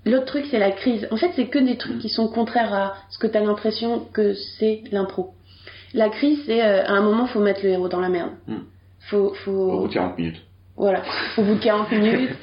[0.05, 1.07] L'autre truc, c'est la crise.
[1.11, 3.99] En fait, c'est que des trucs qui sont contraires à ce que tu as l'impression
[4.13, 5.31] que c'est l'impro.
[5.93, 8.31] La crise, c'est euh, à un moment, faut mettre le héros dans la merde.
[8.47, 8.55] Mm.
[9.09, 10.41] Faut, Au faut, bout de 40 minutes.
[10.77, 11.01] voilà,
[11.37, 12.29] au bout de 40 minutes.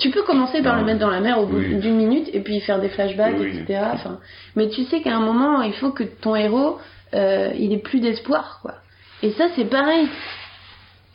[0.00, 0.80] Tu peux commencer par Non.
[0.80, 1.76] le mettre dans la mer au bout Oui.
[1.76, 3.56] d'une minute et puis faire des flashbacks, oui.
[3.60, 3.80] etc.
[3.92, 4.18] Enfin,
[4.56, 6.78] mais tu sais qu'à un moment, il faut que ton héros,
[7.14, 8.74] euh, il ait plus d'espoir, quoi.
[9.22, 10.08] Et ça, c'est pareil.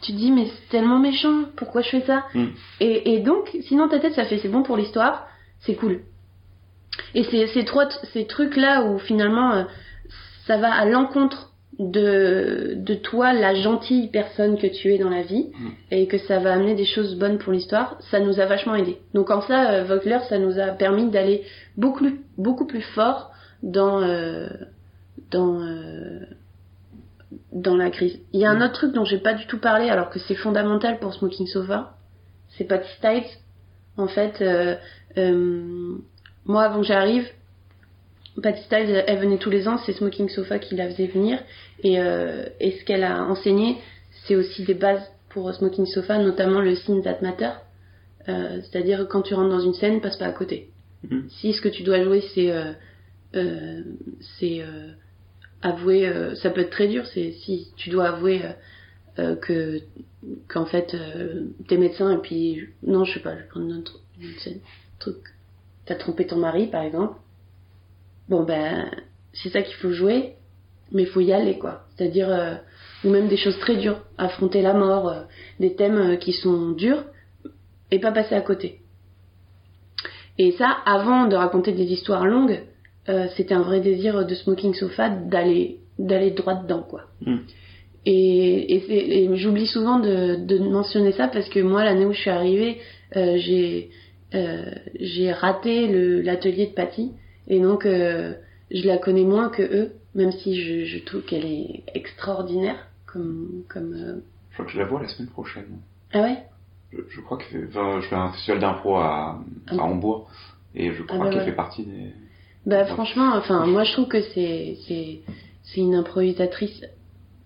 [0.01, 2.23] Tu te dis, mais c'est tellement méchant, pourquoi je fais ça?
[2.33, 2.45] Mm.
[2.79, 5.27] et, et donc, sinon ta tête, ça fait c'est bon pour l'histoire,
[5.65, 6.01] c'est cool.
[7.13, 9.63] Et c'est ces trois, ces trucs là où finalement, euh,
[10.47, 15.23] ça va à l'encontre de, de toi, la gentille personne que tu es dans la
[15.23, 15.67] vie, Mm.
[15.91, 18.97] et que ça va amener des choses bonnes pour l'histoire, ça nous a vachement aidé.
[19.13, 21.43] Donc en ça, euh, Vogler, ça nous a permis d'aller
[21.75, 24.47] beaucoup, plus- beaucoup plus fort dans, euh,
[25.31, 26.19] dans, euh,
[27.51, 28.19] dans la crise.
[28.31, 30.35] Il y a un autre truc dont j'ai pas du tout parlé, alors que c'est
[30.35, 31.95] fondamental pour Smoking Sofa,
[32.57, 33.23] c'est Patty Styles.
[33.97, 34.75] En fait, euh,
[35.17, 37.27] moi avant que j'arrive,
[38.41, 41.39] Patty Styles, elle venait tous les ans, c'est Smoking Sofa qui la faisait venir.
[41.83, 43.77] Et, euh, et ce qu'elle a enseigné,
[44.25, 47.51] c'est aussi des bases pour Smoking Sofa, notamment le Scene That Matter.
[48.27, 50.69] Euh, C'est-à-dire quand tu rentres dans une scène, passe pas à côté.
[51.09, 51.29] Mhm.
[51.29, 52.73] Si ce que tu dois jouer, c'est euh,
[53.35, 53.81] euh,
[54.39, 54.91] c'est euh,
[55.61, 58.51] avouer, euh, ça peut être très dur, c'est si tu dois avouer euh,
[59.19, 59.81] euh, que
[60.47, 63.79] qu'en fait euh, t'es médecin et puis non je sais pas je vais prendre une
[63.79, 64.59] autre une scène,
[64.99, 65.17] truc.
[65.85, 67.15] T'as trompé ton mari par exemple.
[68.29, 68.89] Bon ben
[69.33, 70.33] c'est ça qu'il faut jouer
[70.91, 71.83] mais il faut y aller quoi.
[71.97, 72.59] C'est à dire
[73.03, 73.99] ou même des choses très dures.
[74.17, 75.21] Affronter la mort euh,
[75.59, 77.03] des thèmes euh, qui sont durs
[77.91, 78.79] et pas passer à côté.
[80.37, 82.61] Et ça avant de raconter des histoires longues
[83.07, 87.03] euh, c'était un vrai désir de Smoking Sofa d'aller d'aller droit dedans quoi.
[87.21, 87.35] Mm.
[88.05, 92.11] et, et, c'est- et j'oublie souvent de, de mentionner ça parce que moi, l'année où
[92.13, 92.79] je suis arrivée,
[93.15, 93.95] euh, j'ai euh,
[94.99, 95.87] j'ai raté
[96.21, 97.11] l'atelier de Patty.
[97.47, 98.33] Et donc, euh,
[98.71, 102.87] je la connais moins que eux, même si je, je trouve qu'elle est extraordinaire.
[103.05, 104.15] Comme, comme, euh,
[104.49, 105.65] Je crois que je la vois la semaine prochaine.
[106.13, 106.37] Ah ouais?
[106.91, 109.73] Je, je crois que enfin, je fais un festival d'impro à, Ah.
[109.73, 110.29] à Hambourg
[110.75, 111.45] et je crois Ah bah qu'elle ouais.
[111.45, 112.11] fait partie des.
[112.65, 112.85] Bah Ouais.
[112.87, 115.19] franchement, enfin moi je trouve que c'est c'est
[115.63, 116.81] c'est une improvisatrice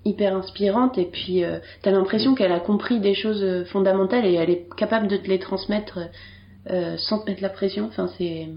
[0.05, 4.33] hyper inspirante et puis euh, t'as l'impression qu'elle a compris des choses euh, fondamentales et
[4.35, 5.99] elle est capable de te les transmettre
[6.69, 7.85] euh, sans te mettre la pression.
[7.85, 8.47] Enfin c'est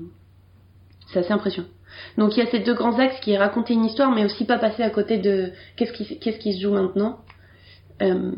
[1.13, 1.69] c'est assez impressionnant.
[2.17, 4.45] Donc il y a ces deux grands axes qui est raconter une histoire mais aussi
[4.45, 7.19] pas passer à côté de qu'est-ce qui qu'est-ce qui se joue maintenant.
[8.03, 8.33] Euh,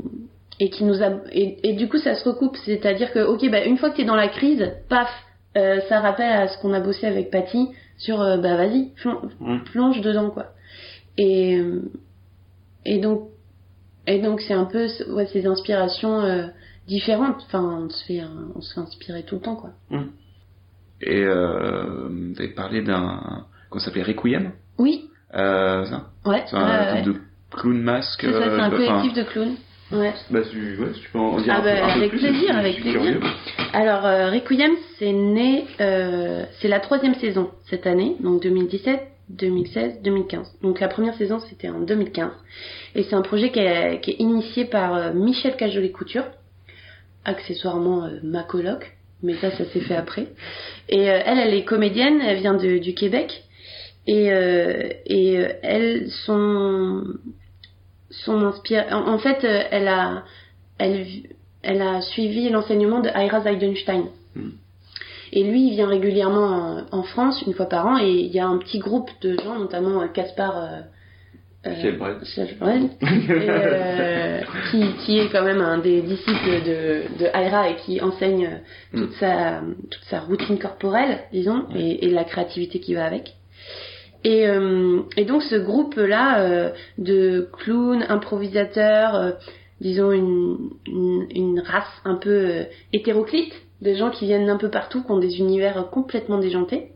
[0.60, 3.64] et qui nous a et, et du coup ça se recoupe, c'est-à-dire que ok bah
[3.64, 5.08] une fois que t'es dans la crise, paf,
[5.56, 9.28] euh, ça rappelle à ce qu'on a bossé avec Patty sur euh, bah vas-y plon-
[9.72, 10.46] plonge dedans quoi
[11.18, 11.60] et
[12.84, 13.30] et donc
[14.06, 16.20] et donc c'est un peu ouais, ces inspirations
[16.86, 19.70] différentes enfin on se fait un- on se fait inspirer tout le temps quoi
[21.00, 23.46] Et euh, vous avez parlé d'un.
[23.72, 24.52] Ça s'appelait Requiem?
[24.78, 26.10] Oui euh, ça?
[26.24, 27.02] Ouais C'est un ouais.
[27.02, 27.20] truc de
[27.50, 28.20] clown masque.
[28.20, 29.56] c'est ça c'est euh, un sais pas, collectif de clowns
[29.92, 32.10] ouais Bah, tu, ouais, tu peux en dire Ah un, peu, bah, un peu avec
[32.10, 33.20] plus, plaisir, avec plaisir.
[33.72, 39.00] Alors, euh, Requiem, c'est né, euh, c'est la troisième saison cette année, donc 2017,
[39.30, 40.58] 2016, 2015.
[40.62, 42.30] Donc la première saison, c'était en 2015.
[42.94, 46.24] Et c'est un projet qui est, qui est initié par euh, Michel Cajolet-Couture,
[47.24, 50.28] accessoirement euh, ma coloc, mais ça, ça s'est fait après.
[50.88, 53.44] Et euh, elle, elle est comédienne, elle vient de- du Québec.
[54.06, 57.04] Et, euh, et elle, son,
[58.10, 58.84] son inspire...
[58.90, 60.24] En, en fait, elle a...
[60.76, 61.06] Elle,
[61.62, 64.08] elle a suivi l'enseignement de Ira Zeidenstein.
[64.34, 64.50] Hmm.
[65.32, 68.38] Et lui, il vient régulièrement en, en France, une fois par an, et il y
[68.38, 70.84] a un petit groupe de gens, notamment Caspar,
[71.66, 72.16] euh, Brel.
[72.20, 74.40] Michel Brel, et, euh,
[74.70, 78.60] qui, qui est quand même un des disciples de, de Aira et qui enseigne
[78.92, 79.00] Mm.
[79.00, 79.60] toute, sa,
[79.90, 83.34] toute sa routine corporelle, disons, et, et la créativité qui va avec.
[84.22, 89.32] Et, euh, et donc ce groupe-là euh, de clowns, improvisateurs, euh,
[89.80, 92.62] disons une, une, une race un peu euh,
[92.92, 93.52] hétéroclite,
[93.82, 96.92] de gens qui viennent d'un peu partout, qui ont des univers complètement déjantés.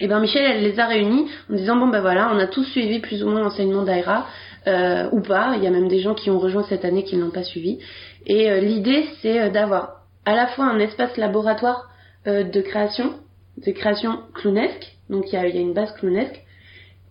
[0.00, 2.64] Et ben Michel, elle les a réunis en disant bon ben voilà, on a tous
[2.64, 4.26] suivi plus ou moins l'enseignement d'Aira
[4.66, 5.54] euh, ou pas.
[5.56, 7.44] Il y a même des gens qui ont rejoint cette année qui ne l'ont pas
[7.44, 7.78] suivi.
[8.26, 11.90] Et euh, l'idée c'est euh, d'avoir à la fois un espace laboratoire
[12.26, 13.14] euh, de création,
[13.58, 16.40] de création clownesque, donc il y a, y a une base clownesque,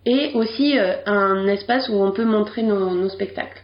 [0.04, 3.62] et aussi euh, un espace où on peut montrer nos, nos spectacles.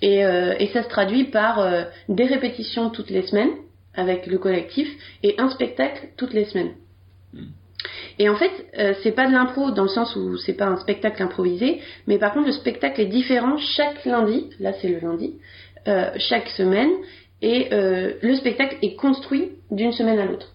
[0.00, 1.64] Et, euh, et ça se traduit par
[2.08, 3.52] des répétitions toutes les semaines
[3.94, 4.88] avec le collectif
[5.22, 6.72] et un spectacle toutes les semaines.
[8.18, 10.76] Et en fait, euh, c'est pas de l'impro dans le sens où c'est pas un
[10.76, 14.50] spectacle improvisé, mais par contre le spectacle est différent chaque lundi.
[14.60, 15.34] Là, c'est le lundi,
[15.88, 16.90] euh, chaque semaine,
[17.40, 20.52] et euh, le spectacle est construit d'une semaine à l'autre.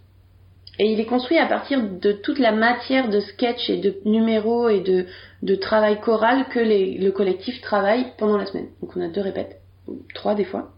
[0.79, 4.69] Et il est construit à partir de toute la matière de sketch et de numéros
[4.69, 5.05] et de,
[5.41, 8.67] de travail choral que les, le collectif travaille pendant la semaine.
[8.81, 9.57] Donc on a deux répètes,
[10.13, 10.69] trois des fois.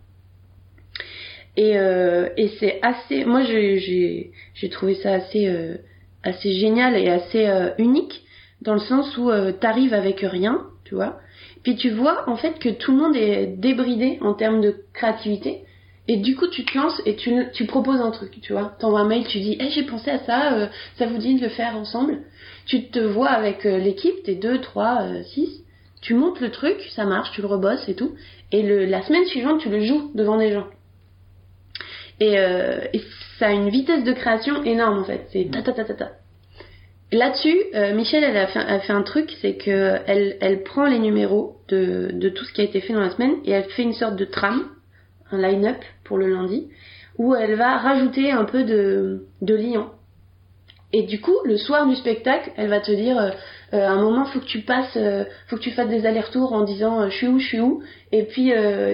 [1.57, 3.25] Et, euh, et c'est assez.
[3.25, 4.31] Moi, j'ai
[4.71, 5.75] trouvé ça assez euh,
[6.23, 8.21] assez génial et assez euh, unique
[8.61, 11.19] dans le sens où euh, t'arrives avec rien, tu vois.
[11.63, 15.63] Puis tu vois en fait que tout le monde est débridé en termes de créativité.
[16.09, 18.75] Et du coup, tu te lances et tu, tu proposes un truc, tu vois.
[18.79, 20.67] T'envoies un mail, tu dis, hey, j'ai pensé à ça, euh,
[20.97, 22.23] ça vous dit de le faire ensemble.
[22.65, 25.63] Tu te vois avec euh, l'équipe, t'es deux, trois, euh, six.
[26.01, 28.15] Tu montes le truc, ça marche, tu le rebosses et tout.
[28.51, 30.65] Et le, la semaine suivante, tu le joues devant des gens.
[32.19, 33.01] Et, euh, et
[33.37, 35.25] ça a une vitesse de création énorme en fait.
[35.31, 36.11] C'est ta ta ta ta ta.
[37.11, 42.11] Là-dessus, euh, Michel, elle a fait, un truc, c'est que elle, prend les numéros de,
[42.13, 44.15] de tout ce qui a été fait dans la semaine et elle fait une sorte
[44.15, 44.67] de trame,
[45.31, 46.67] un line-up pour le lundi,
[47.17, 49.89] où elle va rajouter un peu de, de liant.
[50.93, 53.33] Et du coup, le soir du spectacle, elle va te dire,
[53.73, 56.53] euh, à un moment, faut que tu passes, euh, faut que tu fasses des allers-retours
[56.53, 57.81] en disant, euh, je suis où, je suis où.
[58.11, 58.51] Et puis,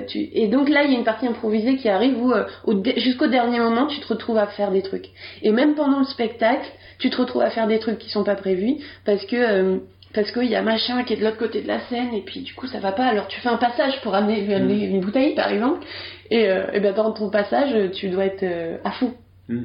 [0.07, 0.29] tu...
[0.33, 2.33] et donc là, il y a une partie improvisée qui arrive où,
[2.65, 5.07] au jusqu'au dernier moment, tu te retrouves à faire des trucs.
[5.41, 6.69] Et même pendant le spectacle,
[6.99, 9.79] tu te retrouves à faire des trucs qui sont pas prévus parce que
[10.13, 12.41] parce qu'il y a machin qui est de l'autre côté de la scène et puis
[12.41, 13.05] du coup ça va pas.
[13.05, 15.85] Alors tu fais un passage pour amener lui amener une bouteille par exemple
[16.29, 18.45] et, et ben dans ton passage tu dois être
[18.83, 19.13] à fond.
[19.47, 19.63] Mm.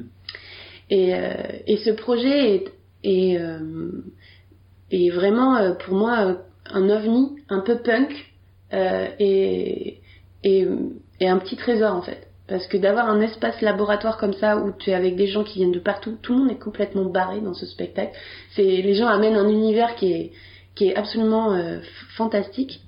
[0.91, 1.13] Et,
[1.67, 2.73] et ce projet est,
[3.05, 3.39] est,
[4.91, 6.35] est vraiment euh, pour moi euh,
[6.73, 8.33] un ovni un peu punk
[8.73, 10.01] euh, et,
[10.45, 10.67] et,
[11.21, 12.27] et un petit trésor en fait.
[12.49, 15.61] Parce que d'avoir un espace laboratoire comme ça où tu es avec des gens qui
[15.61, 18.13] viennent de partout, tout le monde est complètement barré dans ce spectacle.
[18.57, 20.33] C'est les gens amènent un univers qui est
[20.75, 21.79] qui est absolument euh,
[22.17, 22.81] fantastique.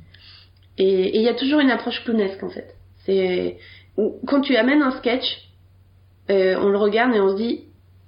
[0.79, 2.75] Et et il y a toujours une approche clownesque en fait.
[3.05, 3.59] C'est
[4.27, 5.49] quand tu amènes un sketch,
[6.31, 7.65] euh, on le regarde et on se dit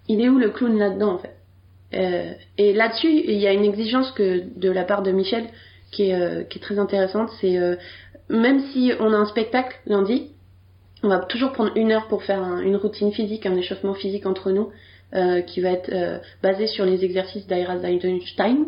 [0.08, 1.36] il est où le clown là-dedans en fait?
[1.94, 5.44] Euh, et là-dessus, il y a une exigence que de la part de Michel
[5.92, 7.30] qui est, euh, très intéressante.
[7.40, 7.76] C'est euh,
[8.28, 10.30] même si on a un spectacle lundi,
[11.02, 14.26] on va toujours prendre une heure pour faire un- une routine physique, un échauffement physique
[14.26, 14.70] entre nous,
[15.46, 15.92] qui va être
[16.42, 18.66] basé sur les exercices d'Ira Eisenstein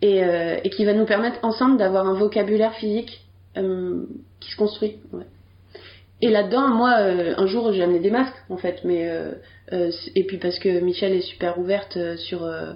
[0.00, 0.20] et,
[0.64, 3.24] et qui va nous permettre ensemble d'avoir un vocabulaire physique
[3.54, 4.96] qui se construit.
[6.24, 9.32] Et là-dedans, moi, euh, un jour, j'ai amené des masques, en fait, mais euh,
[9.72, 12.72] euh, et puis parce que Michel est super ouverte euh, sur euh,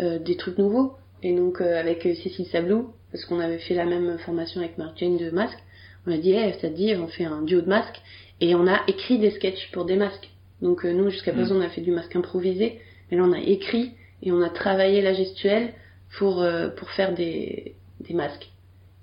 [0.00, 0.92] euh, des trucs nouveaux,
[1.22, 4.98] et donc euh, avec Cécile Sablou, parce qu'on avait fait la même formation avec Mark
[4.98, 5.58] Jane de masques,
[6.06, 8.00] on a dit, hey, ça te dit, on fait un duo de masques,
[8.42, 10.28] et on a écrit des sketchs pour des masques.
[10.60, 11.36] Donc euh, nous, jusqu'à Mm.
[11.36, 12.80] présent, on a fait du masque improvisé,
[13.10, 13.92] mais là, on a écrit
[14.22, 15.72] et on a travaillé la gestuelle
[16.18, 18.50] pour euh, pour faire des des masques.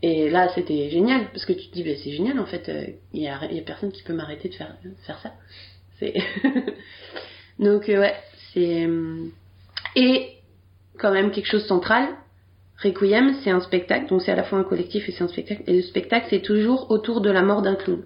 [0.03, 2.71] Et là, c'était génial, parce que tu te dis, bah, c'est génial, en fait,
[3.13, 4.75] il y, a, personne qui peut m'arrêter de faire,
[5.05, 5.33] ça.
[7.59, 8.15] Donc, euh, ouais,
[8.53, 8.85] c'est...
[8.85, 9.25] euh,
[9.95, 10.29] Et,
[10.99, 12.09] quand même, quelque chose de central,
[12.83, 15.63] Requiem, c'est un spectacle, donc c'est à la fois un collectif et c'est un spectacle,
[15.65, 18.03] et le spectacle, c'est toujours autour de la mort d'un clown.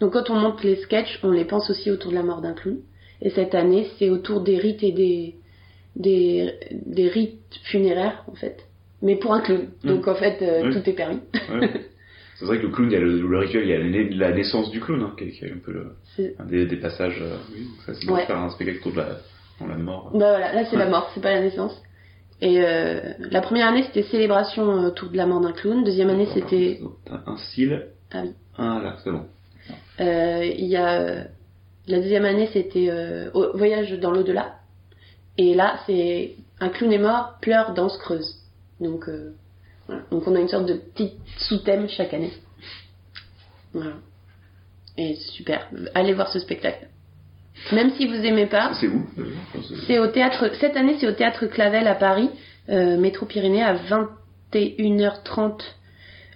[0.00, 2.52] Donc, quand on monte les sketchs, on les pense aussi autour de la mort d'un
[2.52, 2.78] clown.
[3.22, 5.36] Et cette année, c'est autour des rites et des,
[5.94, 8.65] des rites funéraires, en fait.
[9.02, 9.68] Mais pour un clown.
[9.84, 10.72] Donc, en fait, euh, Oui.
[10.72, 11.20] tout est permis.
[11.50, 11.70] Ouais.
[12.38, 13.84] C'est vrai que le clown, il y a le, le rituel, il y a la
[13.88, 15.96] nai- la naissance du clown, hein, qui, est, qui est un peu le,
[16.38, 17.18] un des, des passages.
[17.22, 18.26] euh, oui, ça, c'est Ouais.
[18.26, 19.08] faire un spectacle autour de la,
[19.60, 20.10] dans la mort.
[20.12, 21.74] Bah voilà, là c'est la mort, c'est pas la naissance.
[22.42, 25.82] Et euh, la première année c'était célébration euh, autour de la mort d'un clown.
[25.82, 26.80] Deuxième année c'était
[27.26, 27.86] un style.
[28.12, 28.30] Ah oui.
[28.58, 29.24] Ah là, c'est bon.
[30.00, 31.24] euh, il y a
[31.88, 34.56] la deuxième année c'était euh, voyage dans l'au-delà.
[35.38, 38.35] Et là c'est un clown est mort, pleure, danse, creuse.
[38.80, 39.32] Donc euh,
[39.86, 40.02] Voilà.
[40.10, 41.12] Donc on a une sorte de petit
[41.48, 42.32] sous-thème chaque année.
[43.72, 43.94] Voilà.
[44.98, 45.68] Et c'est super.
[45.94, 46.86] Allez voir ce spectacle.
[47.72, 49.06] Même si vous aimez pas, C'est où
[49.86, 50.50] c'est- au théâtre.
[50.60, 52.28] Cette année, c'est au théâtre Clavel à Paris,
[52.68, 55.62] euh, métro Pyrénées à 21h30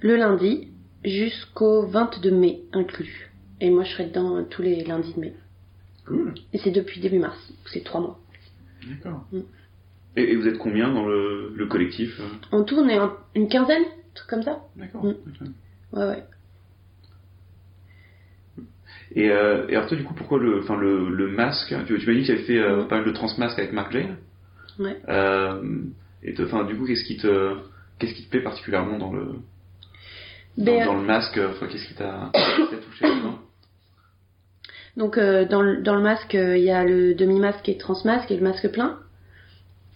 [0.02, 0.68] le lundi
[1.04, 3.30] jusqu'au 22 mai inclus.
[3.60, 5.34] Et moi, je serai dedans euh, tous les lundis de mai.
[6.06, 6.34] Cool.
[6.52, 7.38] Et c'est depuis début mars.
[7.72, 8.18] C'est trois mois.
[8.88, 9.24] D'accord.
[9.32, 9.40] Mm.
[10.16, 12.90] Et, et vous êtes combien dans le, le collectif euh On tourne
[13.34, 14.60] une quinzaine, un truc comme ça.
[14.76, 15.04] D'accord.
[15.04, 15.14] Mm.
[15.92, 16.24] Ouais, ouais.
[19.14, 22.06] Et, euh, et alors toi, du coup, pourquoi le, enfin le, le masque Tu, tu
[22.06, 24.16] m'as dit que tu avais fait euh, pas mal de transmasque avec Mark Jane.
[24.78, 24.96] Ouais.
[25.08, 25.82] Euh,
[26.22, 27.56] et enfin, du coup, qu'est-ce qui te,
[27.98, 29.26] qu'est-ce qui te plaît particulièrement dans le,
[30.56, 31.34] dans, Ben, dans le masque
[31.70, 33.06] qu'est-ce qui t'a, touché
[34.96, 38.36] Donc euh, dans, le, dans le masque, il y a le demi-masque et transmasque et
[38.36, 38.98] le masque plein.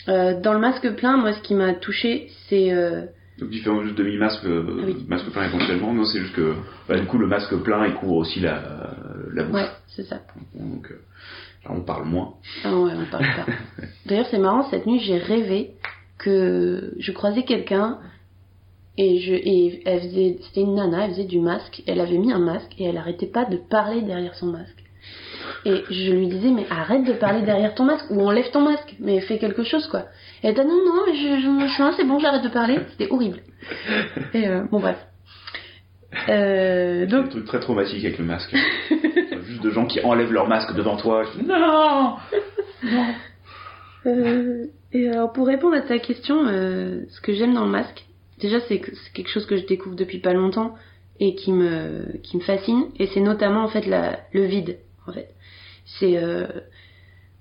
[0.09, 3.03] Euh, dans le masque plein, moi, ce qui m'a touché, c'est euh,
[3.39, 5.05] Donc différent juste demi-masque, euh, Ah oui.
[5.09, 5.93] masque plein éventuellement.
[5.95, 6.55] Non, c'est juste que,
[6.89, 8.95] bah, du coup, le masque plein, il couvre aussi la,
[9.33, 9.55] la bouche.
[9.55, 10.21] ouais, c'est ça.
[10.55, 11.01] Donc, euh,
[11.65, 12.35] là, on parle moins.
[12.65, 13.47] Ah ouais, on parle pas.
[14.07, 15.71] D'ailleurs, c'est marrant, cette nuit, j'ai rêvé
[16.19, 17.99] que je croisais quelqu'un
[18.97, 22.33] et je et elle faisait c'était une nana, elle faisait du masque, elle avait mis
[22.33, 24.84] un masque et elle arrêtait pas de parler derrière son masque.
[25.65, 28.95] Et je lui disais mais arrête de parler derrière ton masque ou enlève ton masque,
[29.01, 30.07] mais fais quelque chose quoi.
[30.43, 32.81] Et elle dit non non, mais je, je suis c'est bon, j'arrête de parler.
[32.91, 33.41] C'était horrible.
[34.35, 34.99] Et euh, bon bref.
[36.29, 38.55] Euh, Donc, des trucs très traumatiques avec le masque.
[39.47, 41.25] Juste de gens qui enlèvent leur masque devant toi.
[41.25, 42.17] Je dis, non
[44.07, 48.05] Euh, et alors pour répondre à ta question, euh, ce que j'aime dans le masque,
[48.39, 50.75] déjà c'est que c'est quelque chose que je découvre depuis pas longtemps
[51.21, 54.77] et qui me qui me fascine et c'est notamment en fait la, le vide
[55.07, 55.34] en fait.
[55.85, 56.47] C'est euh,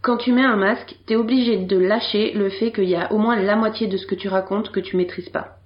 [0.01, 3.17] quand tu mets un masque, t'es obligé de lâcher le fait qu'il y a au
[3.17, 5.57] moins la moitié de ce que tu racontes que tu maîtrises pas.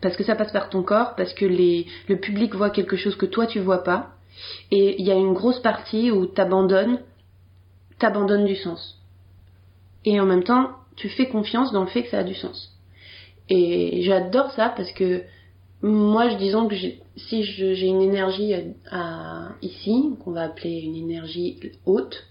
[0.00, 3.26] Parce que ça passe par ton corps, parce que le public voit quelque chose que
[3.26, 4.10] toi tu vois pas,
[4.70, 7.00] et il y a une grosse partie où t'abandonnes,
[7.98, 8.98] t'abandonnes du sens
[10.04, 12.72] et en même temps tu fais confiance dans le fait que ça a du sens.
[13.48, 15.22] Et j'adore ça parce que
[15.80, 18.54] moi, je disons que j'ai- si j'ai une énergie
[18.90, 22.24] à, ici, qu'on va appeler une énergie haute,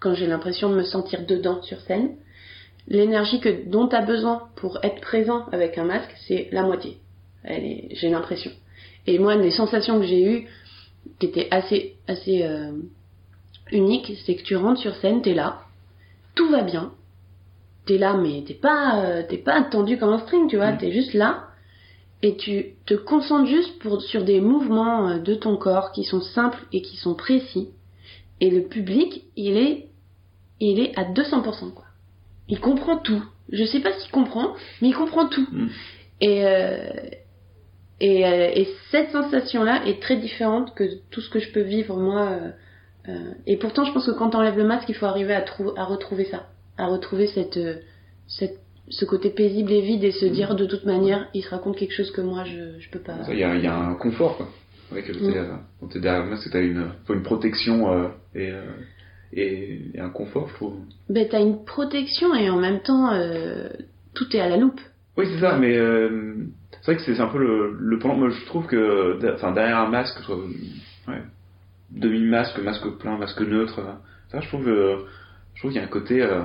[0.00, 2.16] quand j'ai l'impression de me sentir dedans sur scène,
[2.86, 6.98] l'énergie que dont tu as besoin pour être présent avec un masque, c'est la moitié.
[7.44, 8.50] J'ai l'impression.
[9.06, 10.48] Et moi, les sensations que j'ai eues,
[11.18, 12.72] qui étaient assez, assez euh,
[13.72, 15.62] uniques, c'est que tu rentres sur scène, t'es là,
[16.34, 16.92] tout va bien.
[17.86, 20.72] T'es là, mais t'es pas, euh, t'es pas tendu comme un string, tu vois.
[20.72, 20.78] Mm.
[20.78, 21.47] T'es juste là
[22.22, 26.20] et tu te concentres juste pour, sur des mouvements euh, de ton corps qui sont
[26.20, 27.68] simples et qui sont précis.
[28.40, 29.88] Et le public, il est,
[30.60, 31.84] il est à 200%, quoi.
[32.48, 33.22] Il comprend tout.
[33.50, 35.46] Je sais pas s'il comprend, mais il comprend tout.
[35.52, 35.68] Mm.
[36.20, 36.90] Et, euh,
[38.00, 41.96] et, euh, et cette sensation-là est très différente que tout ce que je peux vivre
[41.96, 42.28] moi.
[42.30, 42.50] euh,
[43.08, 45.44] euh, et pourtant, je pense que quand t'enlèves le masque, il faut arriver à,
[45.76, 47.76] à retrouver ça, à retrouver cette, euh,
[48.26, 48.58] cette,
[48.90, 51.94] ce côté paisible et vide et se dire de toute manière, il se raconte quelque
[51.94, 53.18] chose que moi je, je peux pas.
[53.30, 54.48] Il y, a, il y a un confort, quoi.
[54.90, 55.32] Avec le Mm.
[55.32, 58.62] t'es, euh, quand t'es derrière le masque, t'as une, une protection euh, et, euh,
[59.32, 60.76] et, et un confort, je trouve.
[61.10, 63.68] Ben t'as une protection et en même temps, euh,
[64.14, 64.80] tout est à la loupe.
[65.18, 66.34] Oui, c'est ça, mais euh,
[66.80, 67.96] c'est vrai que c'est c'est un peu le, le.
[67.98, 70.36] Moi, je trouve que enfin, derrière un masque, soit
[71.08, 71.22] ouais,
[71.90, 73.92] demi-masque, masque plein, masque neutre, euh,
[74.30, 74.98] ça, je trouve, euh,
[75.54, 76.42] je trouve qu'il y a un côté euh,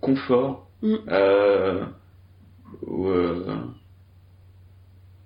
[0.00, 0.68] confort.
[0.82, 0.94] Mm.
[1.08, 1.84] Euh,
[2.86, 3.44] où, euh,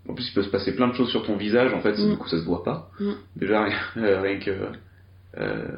[0.09, 2.11] en plus, il peut se passer plein de choses sur ton visage, en fait, Mm.
[2.11, 2.91] du coup, ça se voit pas.
[3.01, 3.13] Mm.
[3.37, 4.51] Déjà, rien, euh, rien que
[5.39, 5.69] euh,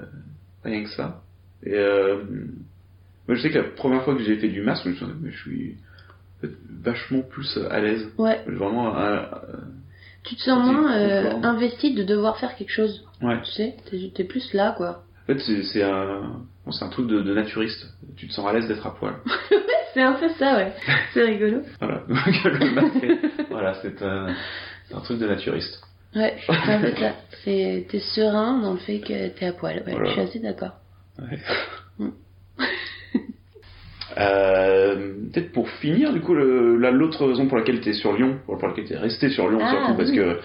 [0.65, 1.23] rien que ça.
[1.65, 1.73] Et
[3.29, 5.07] moi, je sais que la première fois que j'ai fait du masque, je me suis
[5.07, 5.77] dit, mais je suis
[6.83, 8.09] vachement plus à l'aise.
[8.19, 8.95] Ouais, Vraiment,
[10.25, 13.05] tu te sens moins investi de devoir faire quelque chose.
[13.23, 13.41] ouais.
[13.45, 15.03] Tu sais, t'es, t'es plus là quoi.
[15.29, 15.41] En fait,
[15.73, 17.85] c'est un, bon, c'est un truc de, de naturiste.
[18.17, 19.15] Tu te sens à l'aise d'être à poil.
[19.95, 20.73] C'est un peu ça, ouais.
[21.15, 21.63] C'est rigolo.
[21.81, 22.03] Voilà.
[23.51, 24.27] Voilà, c'est un,
[24.95, 25.81] un truc de naturiste.
[26.15, 27.13] Ouais, c'est un peu ça.
[27.45, 29.83] T'es serein dans le fait que t'es à poil.
[29.87, 30.05] Ouais, Voilà.
[30.09, 30.73] je suis assez d'accord.
[31.19, 31.39] Ouais.
[34.19, 38.57] Euh, Peut-être pour finir, du coup, l'autre raison pour laquelle tu es sur Lyon, pour
[38.67, 40.39] laquelle tu es resté sur Lyon, Ah, surtout parce que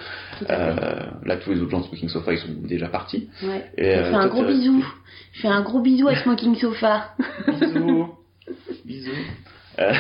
[0.50, 3.30] euh, là, tous les autres gens de Smoking Sofa, ils sont déjà partis.
[3.44, 3.66] Ouais.
[3.78, 4.84] Et, je euh, fais un gros bisou.
[5.34, 7.12] Je fais un gros bisou à Smoking Sofa.
[7.48, 8.10] Bisous.
[8.86, 9.12] Bisous.
[9.80, 9.94] Euh,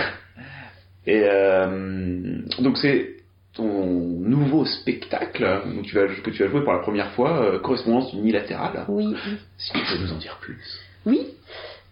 [1.07, 3.15] et euh, donc c'est
[3.53, 7.59] ton nouveau spectacle donc tu vas, que tu vas jouer pour la première fois, euh,
[7.59, 8.85] correspondance unilatérale.
[8.87, 9.15] Oui.
[9.57, 10.81] Si tu peux nous en dire plus?
[11.05, 11.27] Oui.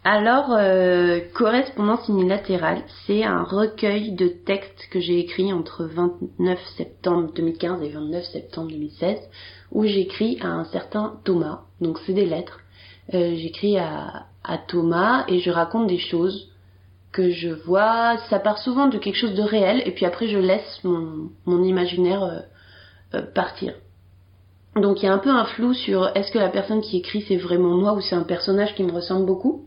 [0.06, 7.34] Alors, euh, Correspondance unilatérale, c'est un recueil de textes que j'ai écrit entre 29 septembre
[7.36, 9.20] 2015 et 29 septembre 2016,
[9.72, 11.64] où j'écris à un certain Thomas.
[11.82, 12.62] Donc c'est des lettres.
[13.14, 16.50] Euh, j'écris à, à Thomas et je raconte des choses
[17.12, 18.18] que je vois.
[18.30, 21.64] Ça part souvent de quelque chose de réel et puis après je laisse mon, mon
[21.64, 22.40] imaginaire euh,
[23.16, 23.74] euh, partir.
[24.76, 27.26] Donc il y a un peu un flou sur est-ce que la personne qui écrit
[27.28, 29.66] c'est vraiment moi ou c'est un personnage qui me ressemble beaucoup.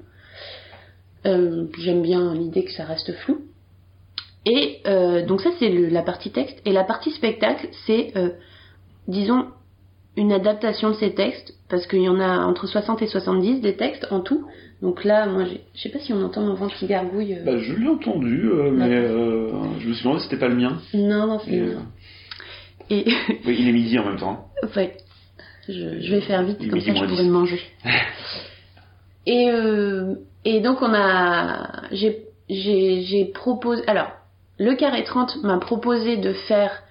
[1.27, 3.39] Euh, J'aime bien l'idée que ça reste flou.
[4.45, 6.61] Et euh, donc ça c'est le- la partie texte.
[6.65, 8.31] Et la partie spectacle c'est, euh,
[9.09, 9.47] disons,
[10.17, 13.77] une adaptation de ces textes, parce qu'il y en a entre 60 et 70 des
[13.77, 14.47] textes en tout.
[14.83, 15.45] Donc là, moi,
[15.75, 17.39] je sais pas si on entend mon ventre qui gargouille.
[17.47, 20.81] Bah, je l'ai entendu, mais je me suis demandé si c'était pas le mien.
[20.93, 21.61] Non, non, c'est...
[21.61, 21.77] Euh,
[22.91, 23.05] Et...
[23.47, 24.49] oui, il est midi en même temps.
[24.77, 24.97] ouais,
[25.69, 27.23] je, je vais faire vite, Il comme ça je pourrai 10.
[27.27, 27.61] le manger.
[29.27, 30.15] et, euh,
[30.45, 31.83] et donc on a...
[31.93, 33.83] J'ai, proposé...
[33.87, 34.09] Alors,
[34.59, 36.83] le Carré 30 m'a proposé de faire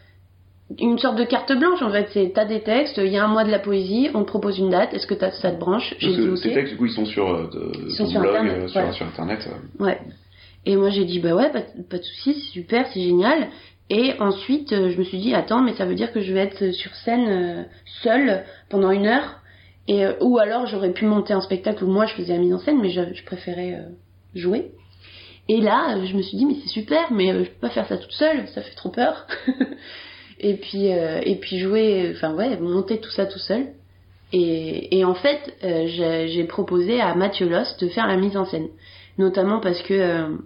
[0.80, 2.08] une sorte de carte blanche en fait.
[2.14, 4.58] C'est t'as des textes, il y a un mois de la poésie, on te propose
[4.58, 5.94] une date, est-ce que t'as, ça te branche?
[6.00, 6.38] J'ai dit.
[6.38, 8.64] Ces textes, du coup, ils sont sur euh, de- Ils sont ton sur blog, Internet,
[8.64, 9.50] euh, sur, sur Internet.
[9.80, 9.84] euh.
[9.84, 10.00] Ouais.
[10.66, 13.48] Et moi j'ai dit bah ouais, pas, pas de soucis, c'est super, c'est génial.
[13.90, 16.42] Et ensuite euh, je me suis dit attends, mais ça veut dire que je vais
[16.42, 17.64] être sur scène euh,
[18.04, 19.41] seule pendant une heure.
[19.88, 22.54] Et euh, ou alors j'aurais pu monter un spectacle où moi je faisais la mise
[22.54, 23.90] en scène, mais je, je préférais euh,
[24.36, 24.72] jouer.
[25.50, 27.70] Et là euh, je me suis dit mais c'est super, mais euh, je peux pas
[27.70, 29.26] faire ça toute seule, ça fait trop peur.
[30.40, 33.74] et puis euh, et puis jouer, enfin ouais, monter tout ça tout seul.
[34.34, 38.46] Et, et en fait, euh, j'ai proposé à Mathieu Loss de faire la mise en
[38.46, 38.68] scène
[39.18, 40.38] notamment parce que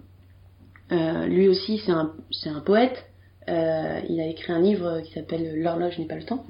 [0.90, 2.12] lui aussi c'est un,
[2.46, 3.05] un poète.
[3.48, 6.44] Euh, il a écrit un livre qui s'appelle L'horloge n'est pas le temps.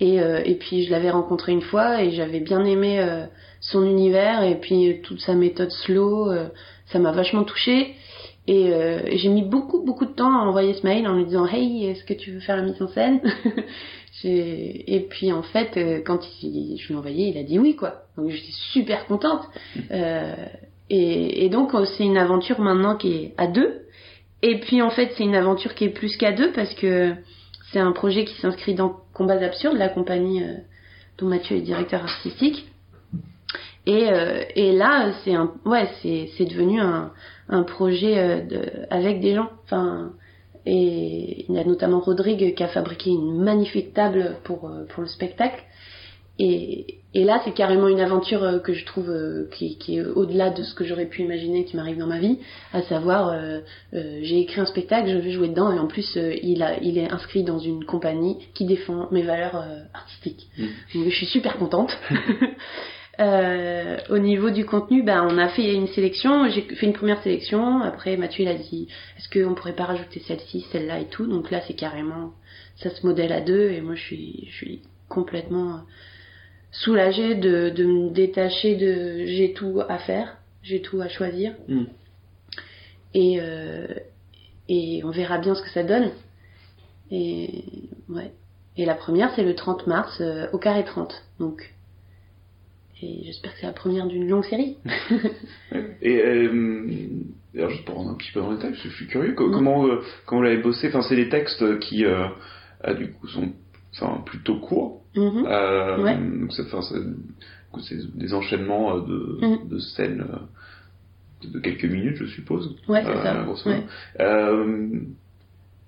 [0.00, 3.26] Et, euh, et puis je l'avais rencontré une fois et j'avais bien aimé euh,
[3.60, 6.30] son univers et puis euh, toute sa méthode slow.
[6.30, 6.48] euh,
[6.86, 7.94] ça m'a vachement touchée.
[8.48, 11.24] Et, euh, et j'ai mis beaucoup beaucoup de temps à envoyer ce mail en lui
[11.24, 13.20] disant Hey, est-ce que tu veux faire la mise en scène
[14.24, 18.02] Et puis en fait, quand il- je lui ai envoyé, il a dit oui quoi.
[18.16, 19.42] Donc j'étais super contente.
[19.90, 20.34] Euh,
[20.90, 23.80] et, et donc c'est une aventure maintenant qui est à deux.
[24.42, 27.14] Et puis en fait c'est une aventure qui est plus qu'à deux parce que
[27.72, 30.54] c'est un projet qui s'inscrit dans Combats Absurdes, la compagnie euh,
[31.18, 32.66] dont Mathieu est directeur artistique.
[33.86, 37.12] Et, euh, et là c'est un ouais c'est c'est devenu un,
[37.48, 39.48] un projet euh, de, avec des gens.
[39.64, 40.12] Enfin
[40.66, 45.02] et il y a notamment Rodrigue qui a fabriqué une magnifique table pour euh, pour
[45.02, 45.62] le spectacle.
[46.38, 50.04] Et, et là, c'est carrément une aventure euh, que je trouve euh, qui, qui est
[50.04, 52.40] au-delà de ce que j'aurais pu imaginer qui m'arrive dans ma vie,
[52.74, 53.60] à savoir, euh,
[53.94, 56.98] euh, j'ai écrit un spectacle, je vais jouer dedans, et en plus, il, a, il
[56.98, 59.64] est inscrit dans une compagnie qui défend mes valeurs
[59.94, 60.46] artistiques.
[60.58, 60.64] Mm.
[60.94, 61.98] Donc, je suis super contente.
[63.18, 66.50] Au niveau du contenu, ben, on a fait une sélection.
[66.50, 67.80] J'ai fait une première sélection.
[67.80, 71.26] Après, Mathieu il a dit est-ce qu'on pourrait pas rajouter celle-ci, celle-là et tout.
[71.26, 72.32] Donc là, c'est carrément
[72.76, 73.70] ça se modèle à deux.
[73.70, 75.80] Et moi, je suis, je suis complètement
[76.84, 81.54] soulagée de, de me détacher de j'ai tout à faire, j'ai tout à choisir.
[81.68, 81.84] Mm.
[83.14, 83.86] Et, euh,
[84.68, 86.10] et on verra bien ce que ça donne.
[87.10, 87.64] Et
[88.08, 88.32] ouais.
[88.76, 91.14] Et la première, c'est le 30 mars euh, au carré 30.
[91.38, 91.72] Donc.
[93.02, 94.76] Et j'espère que c'est la première d'une longue série.
[96.02, 97.08] Et euh,
[97.54, 99.32] alors juste pour rentrer un petit peu dans les textes, je suis curieux.
[99.32, 99.36] Mm.
[99.36, 100.88] Comment euh, comment vous l'avez bossé?
[100.88, 102.26] Enfin, c'est des textes qui euh,
[102.82, 103.52] ah, du coup sont
[103.94, 105.02] enfin plutôt courts.
[105.16, 105.44] Mhm.
[105.46, 106.16] Euh, Ouais.
[106.16, 106.80] Donc c'est enfin,
[108.14, 109.68] des enchaînements euh, de, Mhm.
[109.68, 112.76] de scènes euh, de quelques minutes, je suppose.
[112.88, 113.22] Ouais, c'est Euh,
[113.56, 113.68] ça.
[113.68, 113.82] Ouais.
[114.20, 114.88] Euh,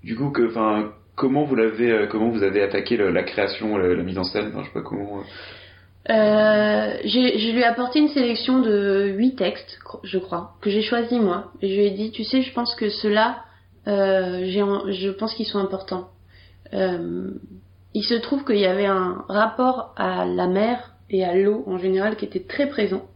[0.04, 3.94] du coup, que, enfin, comment vous l'avez, comment vous avez attaqué le- la création, la,
[3.94, 4.48] la mise en scène?
[4.48, 5.20] Enfin, je sais pas comment.
[6.10, 11.18] euh, je lui ai apporté une sélection de huit textes, je crois, que j'ai choisi
[11.18, 11.52] moi.
[11.60, 13.44] Et je lui ai dit, tu sais, je pense que ceux-là,
[13.86, 16.08] je pense qu'ils sont importants.
[17.94, 21.78] Il se trouve qu'il y avait un rapport à la mer et à l'eau en
[21.78, 23.06] général qui était très présent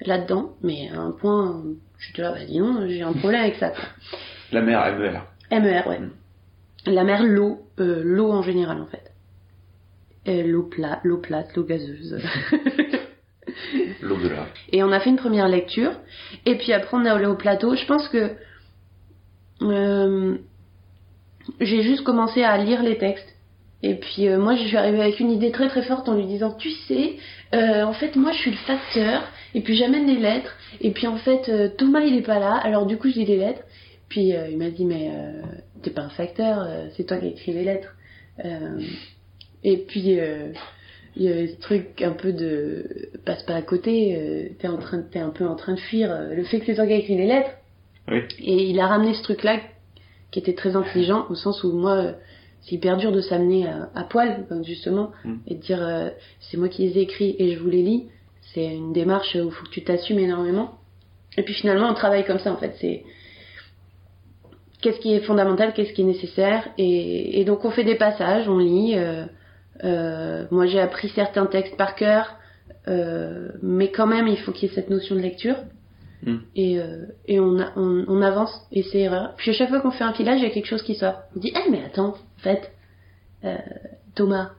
[0.00, 1.62] là-dedans, mais à un point,
[1.98, 3.72] je te là, bah dis non, j'ai un problème avec ça.
[4.52, 5.20] La mer, MER.
[5.50, 6.00] MER, ouais.
[6.86, 9.12] La mer, l'eau, euh, l'eau en général en fait.
[10.26, 12.18] Euh, l'eau plate, l'eau plate, l'eau gazeuse.
[14.02, 14.46] L'au-delà.
[14.72, 15.92] Et on a fait une première lecture.
[16.46, 17.74] Et puis après, on est allé au plateau.
[17.74, 18.32] Je pense que
[19.62, 20.36] euh,
[21.60, 23.34] j'ai juste commencé à lire les textes.
[23.82, 26.26] Et puis euh, moi, je suis arrivée avec une idée très très forte en lui
[26.26, 27.16] disant, tu sais,
[27.54, 29.22] euh, en fait, moi, je suis le facteur.
[29.54, 30.56] Et puis j'amène les lettres.
[30.80, 32.54] Et puis en fait, euh, Thomas, il est pas là.
[32.54, 33.62] Alors du coup, je lis les lettres.
[34.08, 35.10] Puis il m'a dit, mais
[35.82, 36.66] t'es pas un facteur,
[36.96, 37.94] c'est toi qui écris les lettres.
[39.62, 40.16] Et puis
[41.14, 45.02] il y a ce truc un peu de passe pas à côté, t'es en train,
[45.02, 47.18] t'es un peu en train de fuir le fait que c'est toi qui as écrit
[47.18, 47.50] les lettres.
[48.10, 48.20] Oui.
[48.38, 49.60] Et il a ramené ce truc-là
[50.30, 52.14] qui était très intelligent au sens où moi,
[52.62, 55.34] c'est hyper dur de s'amener à, à poil, donc, justement, Mm.
[55.46, 58.08] et de dire euh, c'est moi qui les ai écrits et je vous les lis.
[58.54, 60.72] C'est une démarche où il faut que tu t'assumes énormément.
[61.36, 62.74] Et puis finalement, on travaille comme ça en fait.
[62.80, 63.04] C'est
[64.80, 68.48] qu'est-ce qui est fondamental, qu'est-ce qui est nécessaire, et, et donc on fait des passages,
[68.48, 68.94] on lit.
[68.96, 69.24] euh,
[69.84, 72.34] euh, moi, j'ai appris certains textes par cœur,
[72.88, 75.56] euh, mais quand même, il faut qu'il y ait cette notion de lecture.
[76.24, 76.36] Mm.
[76.56, 79.34] Et, euh, et on, a- on, on avance, et c'est erreur.
[79.36, 81.14] Puis à chaque fois qu'on fait un filage, il y a quelque chose qui sort.
[81.36, 82.72] On dit, eh mais attends, en fait,
[83.44, 83.56] euh,
[84.14, 84.50] Thomas,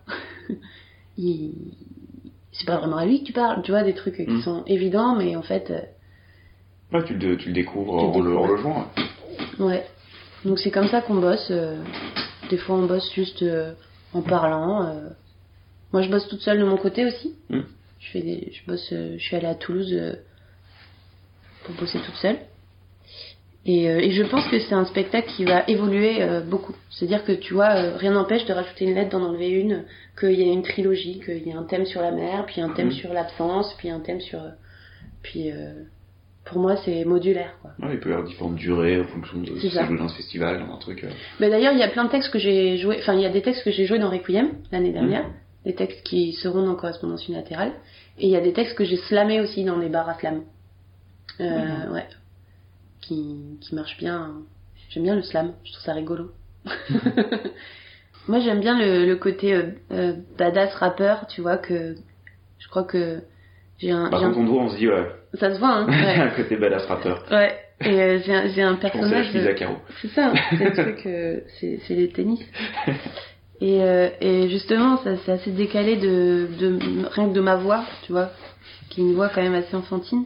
[1.17, 1.53] il...
[2.51, 4.41] c'est pas vraiment à lui que tu parles, tu vois, des trucs qui Mm.
[4.41, 5.79] sont évidents, mais en fait, euh,
[6.91, 8.55] Ouais, tu, le, tu le découvres Tu en, le, en découvres.
[8.55, 8.87] le jouant.
[9.59, 9.65] ouais.
[9.65, 9.85] Ouais.
[10.45, 11.51] Donc c'est comme ça qu'on bosse.
[12.49, 13.43] des fois on bosse juste
[14.13, 14.95] en parlant.
[15.91, 17.35] Moi je bosse toute seule de mon côté aussi.
[17.49, 17.59] Mm.
[17.99, 19.93] Je fais des, je bosse, je suis allée à Toulouse
[21.63, 22.37] pour bosser toute seule.
[23.65, 26.75] Et, euh, et je pense que c'est un spectacle qui va évoluer euh, beaucoup.
[26.89, 29.83] C'est-à-dire que tu vois, euh, rien n'empêche de rajouter une lettre, d'en enlever une,
[30.19, 32.69] qu'il y a une trilogie, qu'il y a un thème sur la mer, puis un
[32.69, 32.93] thème Mhm.
[32.93, 34.39] sur l'absence, puis un thème sur...
[35.21, 35.51] Puis
[36.45, 37.71] pour moi c'est modulaire quoi.
[37.85, 39.85] Ouais, il peut y avoir différentes durées en fonction de si ça.
[39.85, 41.03] joué dans un festival, dans un truc.
[41.03, 41.09] euh.
[41.39, 43.29] Mais d'ailleurs, il y a plein de textes que j'ai joués, enfin, il y a
[43.29, 45.25] des textes que j'ai joués dans Requiem l'année dernière,
[45.65, 47.73] des textes qui seront dans correspondance unilatérale,
[48.17, 50.41] et il y a des textes que j'ai slamés aussi dans les bars à slam.
[51.39, 51.91] Euh, Mhm.
[51.93, 52.07] Ouais.
[53.01, 54.31] Qui, qui marchent bien.
[54.89, 56.31] J'aime bien le slam, je trouve ça rigolo.
[58.27, 61.95] Moi, j'aime bien le, le côté euh, euh, badass rappeur, tu vois, que
[62.59, 63.21] je crois que
[63.79, 64.09] j'ai un.
[64.09, 65.07] Bah, j'ai un- quand on voit, on se dit, ouais,
[65.39, 65.87] Ça se voit, hein.
[65.89, 66.19] Ouais.
[66.19, 67.25] un côté badass rappeur.
[67.31, 67.57] ouais.
[67.81, 68.19] Et euh,
[68.53, 69.55] j'ai un, un personnage.
[69.55, 69.77] carreaux.
[70.01, 70.99] C'est ça, c'est le truc,
[71.59, 72.41] c'est c'est les tennis.
[73.61, 73.79] Et,
[74.21, 78.31] et justement, ça c'est assez décalé de, de rien que de ma voix, tu vois,
[78.89, 80.23] qui est une voix quand même assez enfantine.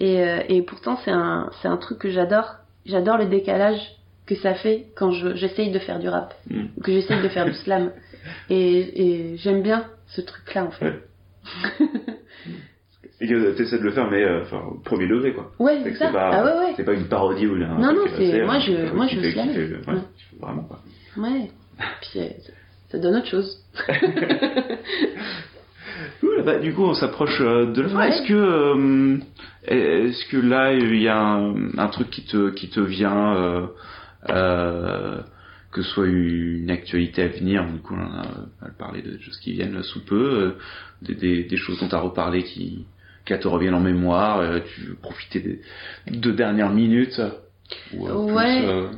[0.00, 2.56] Et, euh, et pourtant, c'est un, c'est un truc que j'adore.
[2.84, 3.80] J'adore le décalage
[4.26, 6.64] que ça fait quand je- j'essaye de faire du rap, Mm.
[6.76, 7.92] ou que j'essaye de faire du slam.
[8.50, 10.84] Et, et j'aime bien ce truc-là, en fait.
[10.86, 11.00] Ouais.
[13.20, 15.50] Et que t'essaies de le faire, mais euh, enfin, premier degré, quoi.
[15.58, 16.06] Ouais, C'est ça.
[16.08, 16.72] c'est pas, Ah ouais, ouais.
[16.76, 19.48] c'est pas une parodie ou un Non, non, c'est- moi, je- moi, je slam.
[19.48, 20.00] ouais, Ouais.
[20.40, 20.80] vraiment, quoi.
[21.16, 21.50] Ouais.
[22.02, 22.28] Puis euh,
[22.90, 23.64] ça donne autre chose.
[26.20, 27.98] Cool, bah, du coup, on s'approche euh, de la fin.
[27.98, 28.08] Ouais.
[28.08, 29.18] Est-ce que, euh,
[29.66, 33.66] est-ce que là, il y a un, un truc qui te, qui te vient, euh,
[34.30, 35.18] euh,
[35.72, 38.22] que ce soit une actualité à venir, du coup, on a,
[38.62, 40.54] on a parlé de choses qui viennent sous peu,
[41.02, 42.86] des, des, des choses dont tu as reparlé qui,
[43.26, 45.60] qui te reviennent en mémoire, tu veux profiter des
[46.10, 47.20] deux dernières minutes
[47.94, 48.88] ou, plus, Ouais.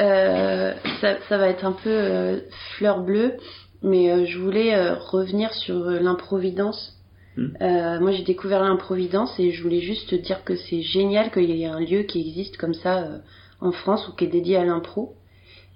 [0.00, 2.42] Euh, ça, ça va être un peu
[2.76, 3.34] fleur bleue,
[3.82, 6.96] mais euh, je voulais euh, revenir sur euh, l'improvidence.
[7.36, 7.48] Hmm.
[7.60, 11.62] Euh, moi, j'ai découvert l'improvidence et je voulais juste dire que c'est génial qu'il y
[11.62, 13.18] ait un lieu qui existe comme ça euh,
[13.60, 15.14] en France ou qui est dédié à l'impro.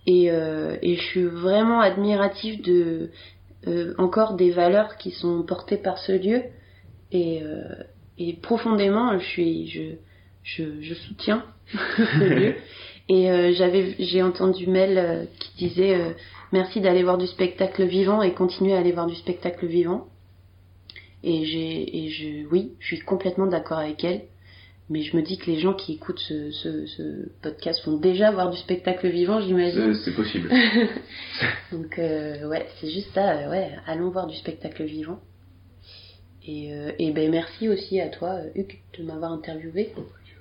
[0.06, 3.10] Et, euh, et je suis vraiment admirative de
[3.98, 6.42] encore des valeurs qui sont portées par ce lieu.
[7.10, 7.42] Et,
[8.16, 9.82] et profondément, je suis, je,
[10.44, 11.44] je, je soutiens
[11.96, 12.54] ce lieu.
[13.08, 16.14] Et j'avais, j'ai entendu Mel qui disait
[16.52, 20.06] merci d'aller voir du spectacle vivant et continuer à aller voir du spectacle vivant.
[21.22, 24.22] Et j'ai, et je, oui, je suis complètement d'accord avec elle.
[24.88, 28.30] Mais je me dis que les gens qui écoutent ce, ce, ce podcast vont déjà
[28.30, 29.94] voir du spectacle vivant, j'imagine.
[29.94, 30.48] c'est, possible.
[31.72, 33.32] Donc euh, ouais, c'est juste ça.
[33.32, 35.18] euh, ouais, allons voir du spectacle vivant.
[36.46, 39.92] Et, euh, et ben merci aussi à toi, euh, Hugues, de m'avoir interviewé.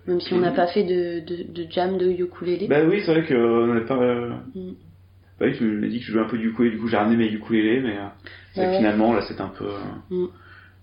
[0.06, 2.68] Même si on n'a pas fait de, de, de jam de ukulélé.
[2.68, 3.95] Bah oui, c'est vrai qu'on n'avait pas.
[4.53, 4.74] Mm.
[5.39, 6.97] Bah oui, je l'ai dit que je jouais un peu du ukulélé, du coup j'ai
[6.97, 7.97] ramené mes ukulélés, mais
[8.53, 9.65] c'est Ouais, finalement là c'est un peu.
[9.65, 9.79] euh,
[10.09, 10.27] Mm.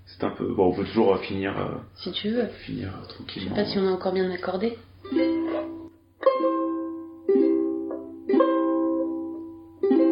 [0.04, 0.44] C'est un peu.
[0.52, 2.46] Bon, on peut toujours euh, finir, euh, Si tu veux.
[2.66, 3.54] finir euh, Je sais tranquillement.
[3.54, 4.76] pas si on a encore bien accordé.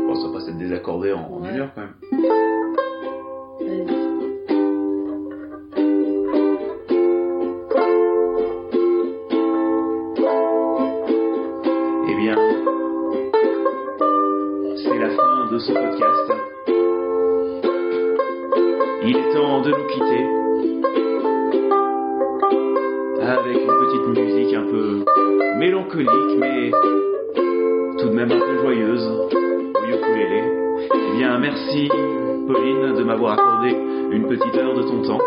[0.06, 1.50] Bon, ça va pas s'être désaccordé en, en Ouais.
[1.50, 2.39] une heure quand même.
[34.30, 35.18] Petite heure de ton temps.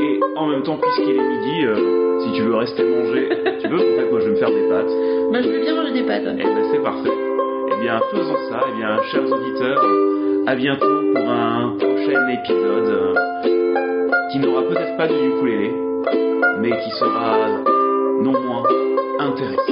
[0.00, 3.28] Et en même temps, puisqu'il est midi, euh, si tu veux rester manger,
[3.60, 3.78] tu veux.
[3.78, 4.92] En fait, moi, je vais me faire des pâtes.
[5.30, 6.22] Moi, je veux bien manger des pâtes.
[6.24, 7.10] Eh ben c'est parfait.
[7.10, 8.60] Eh bien, faisons ça.
[8.68, 9.84] Eh bien, chers auditeurs,
[10.46, 15.70] À bientôt pour un prochain épisode euh, qui n'aura peut-être pas de ukulélé,
[16.60, 17.46] mais qui sera
[18.22, 18.62] non moins
[19.18, 19.69] intéressant.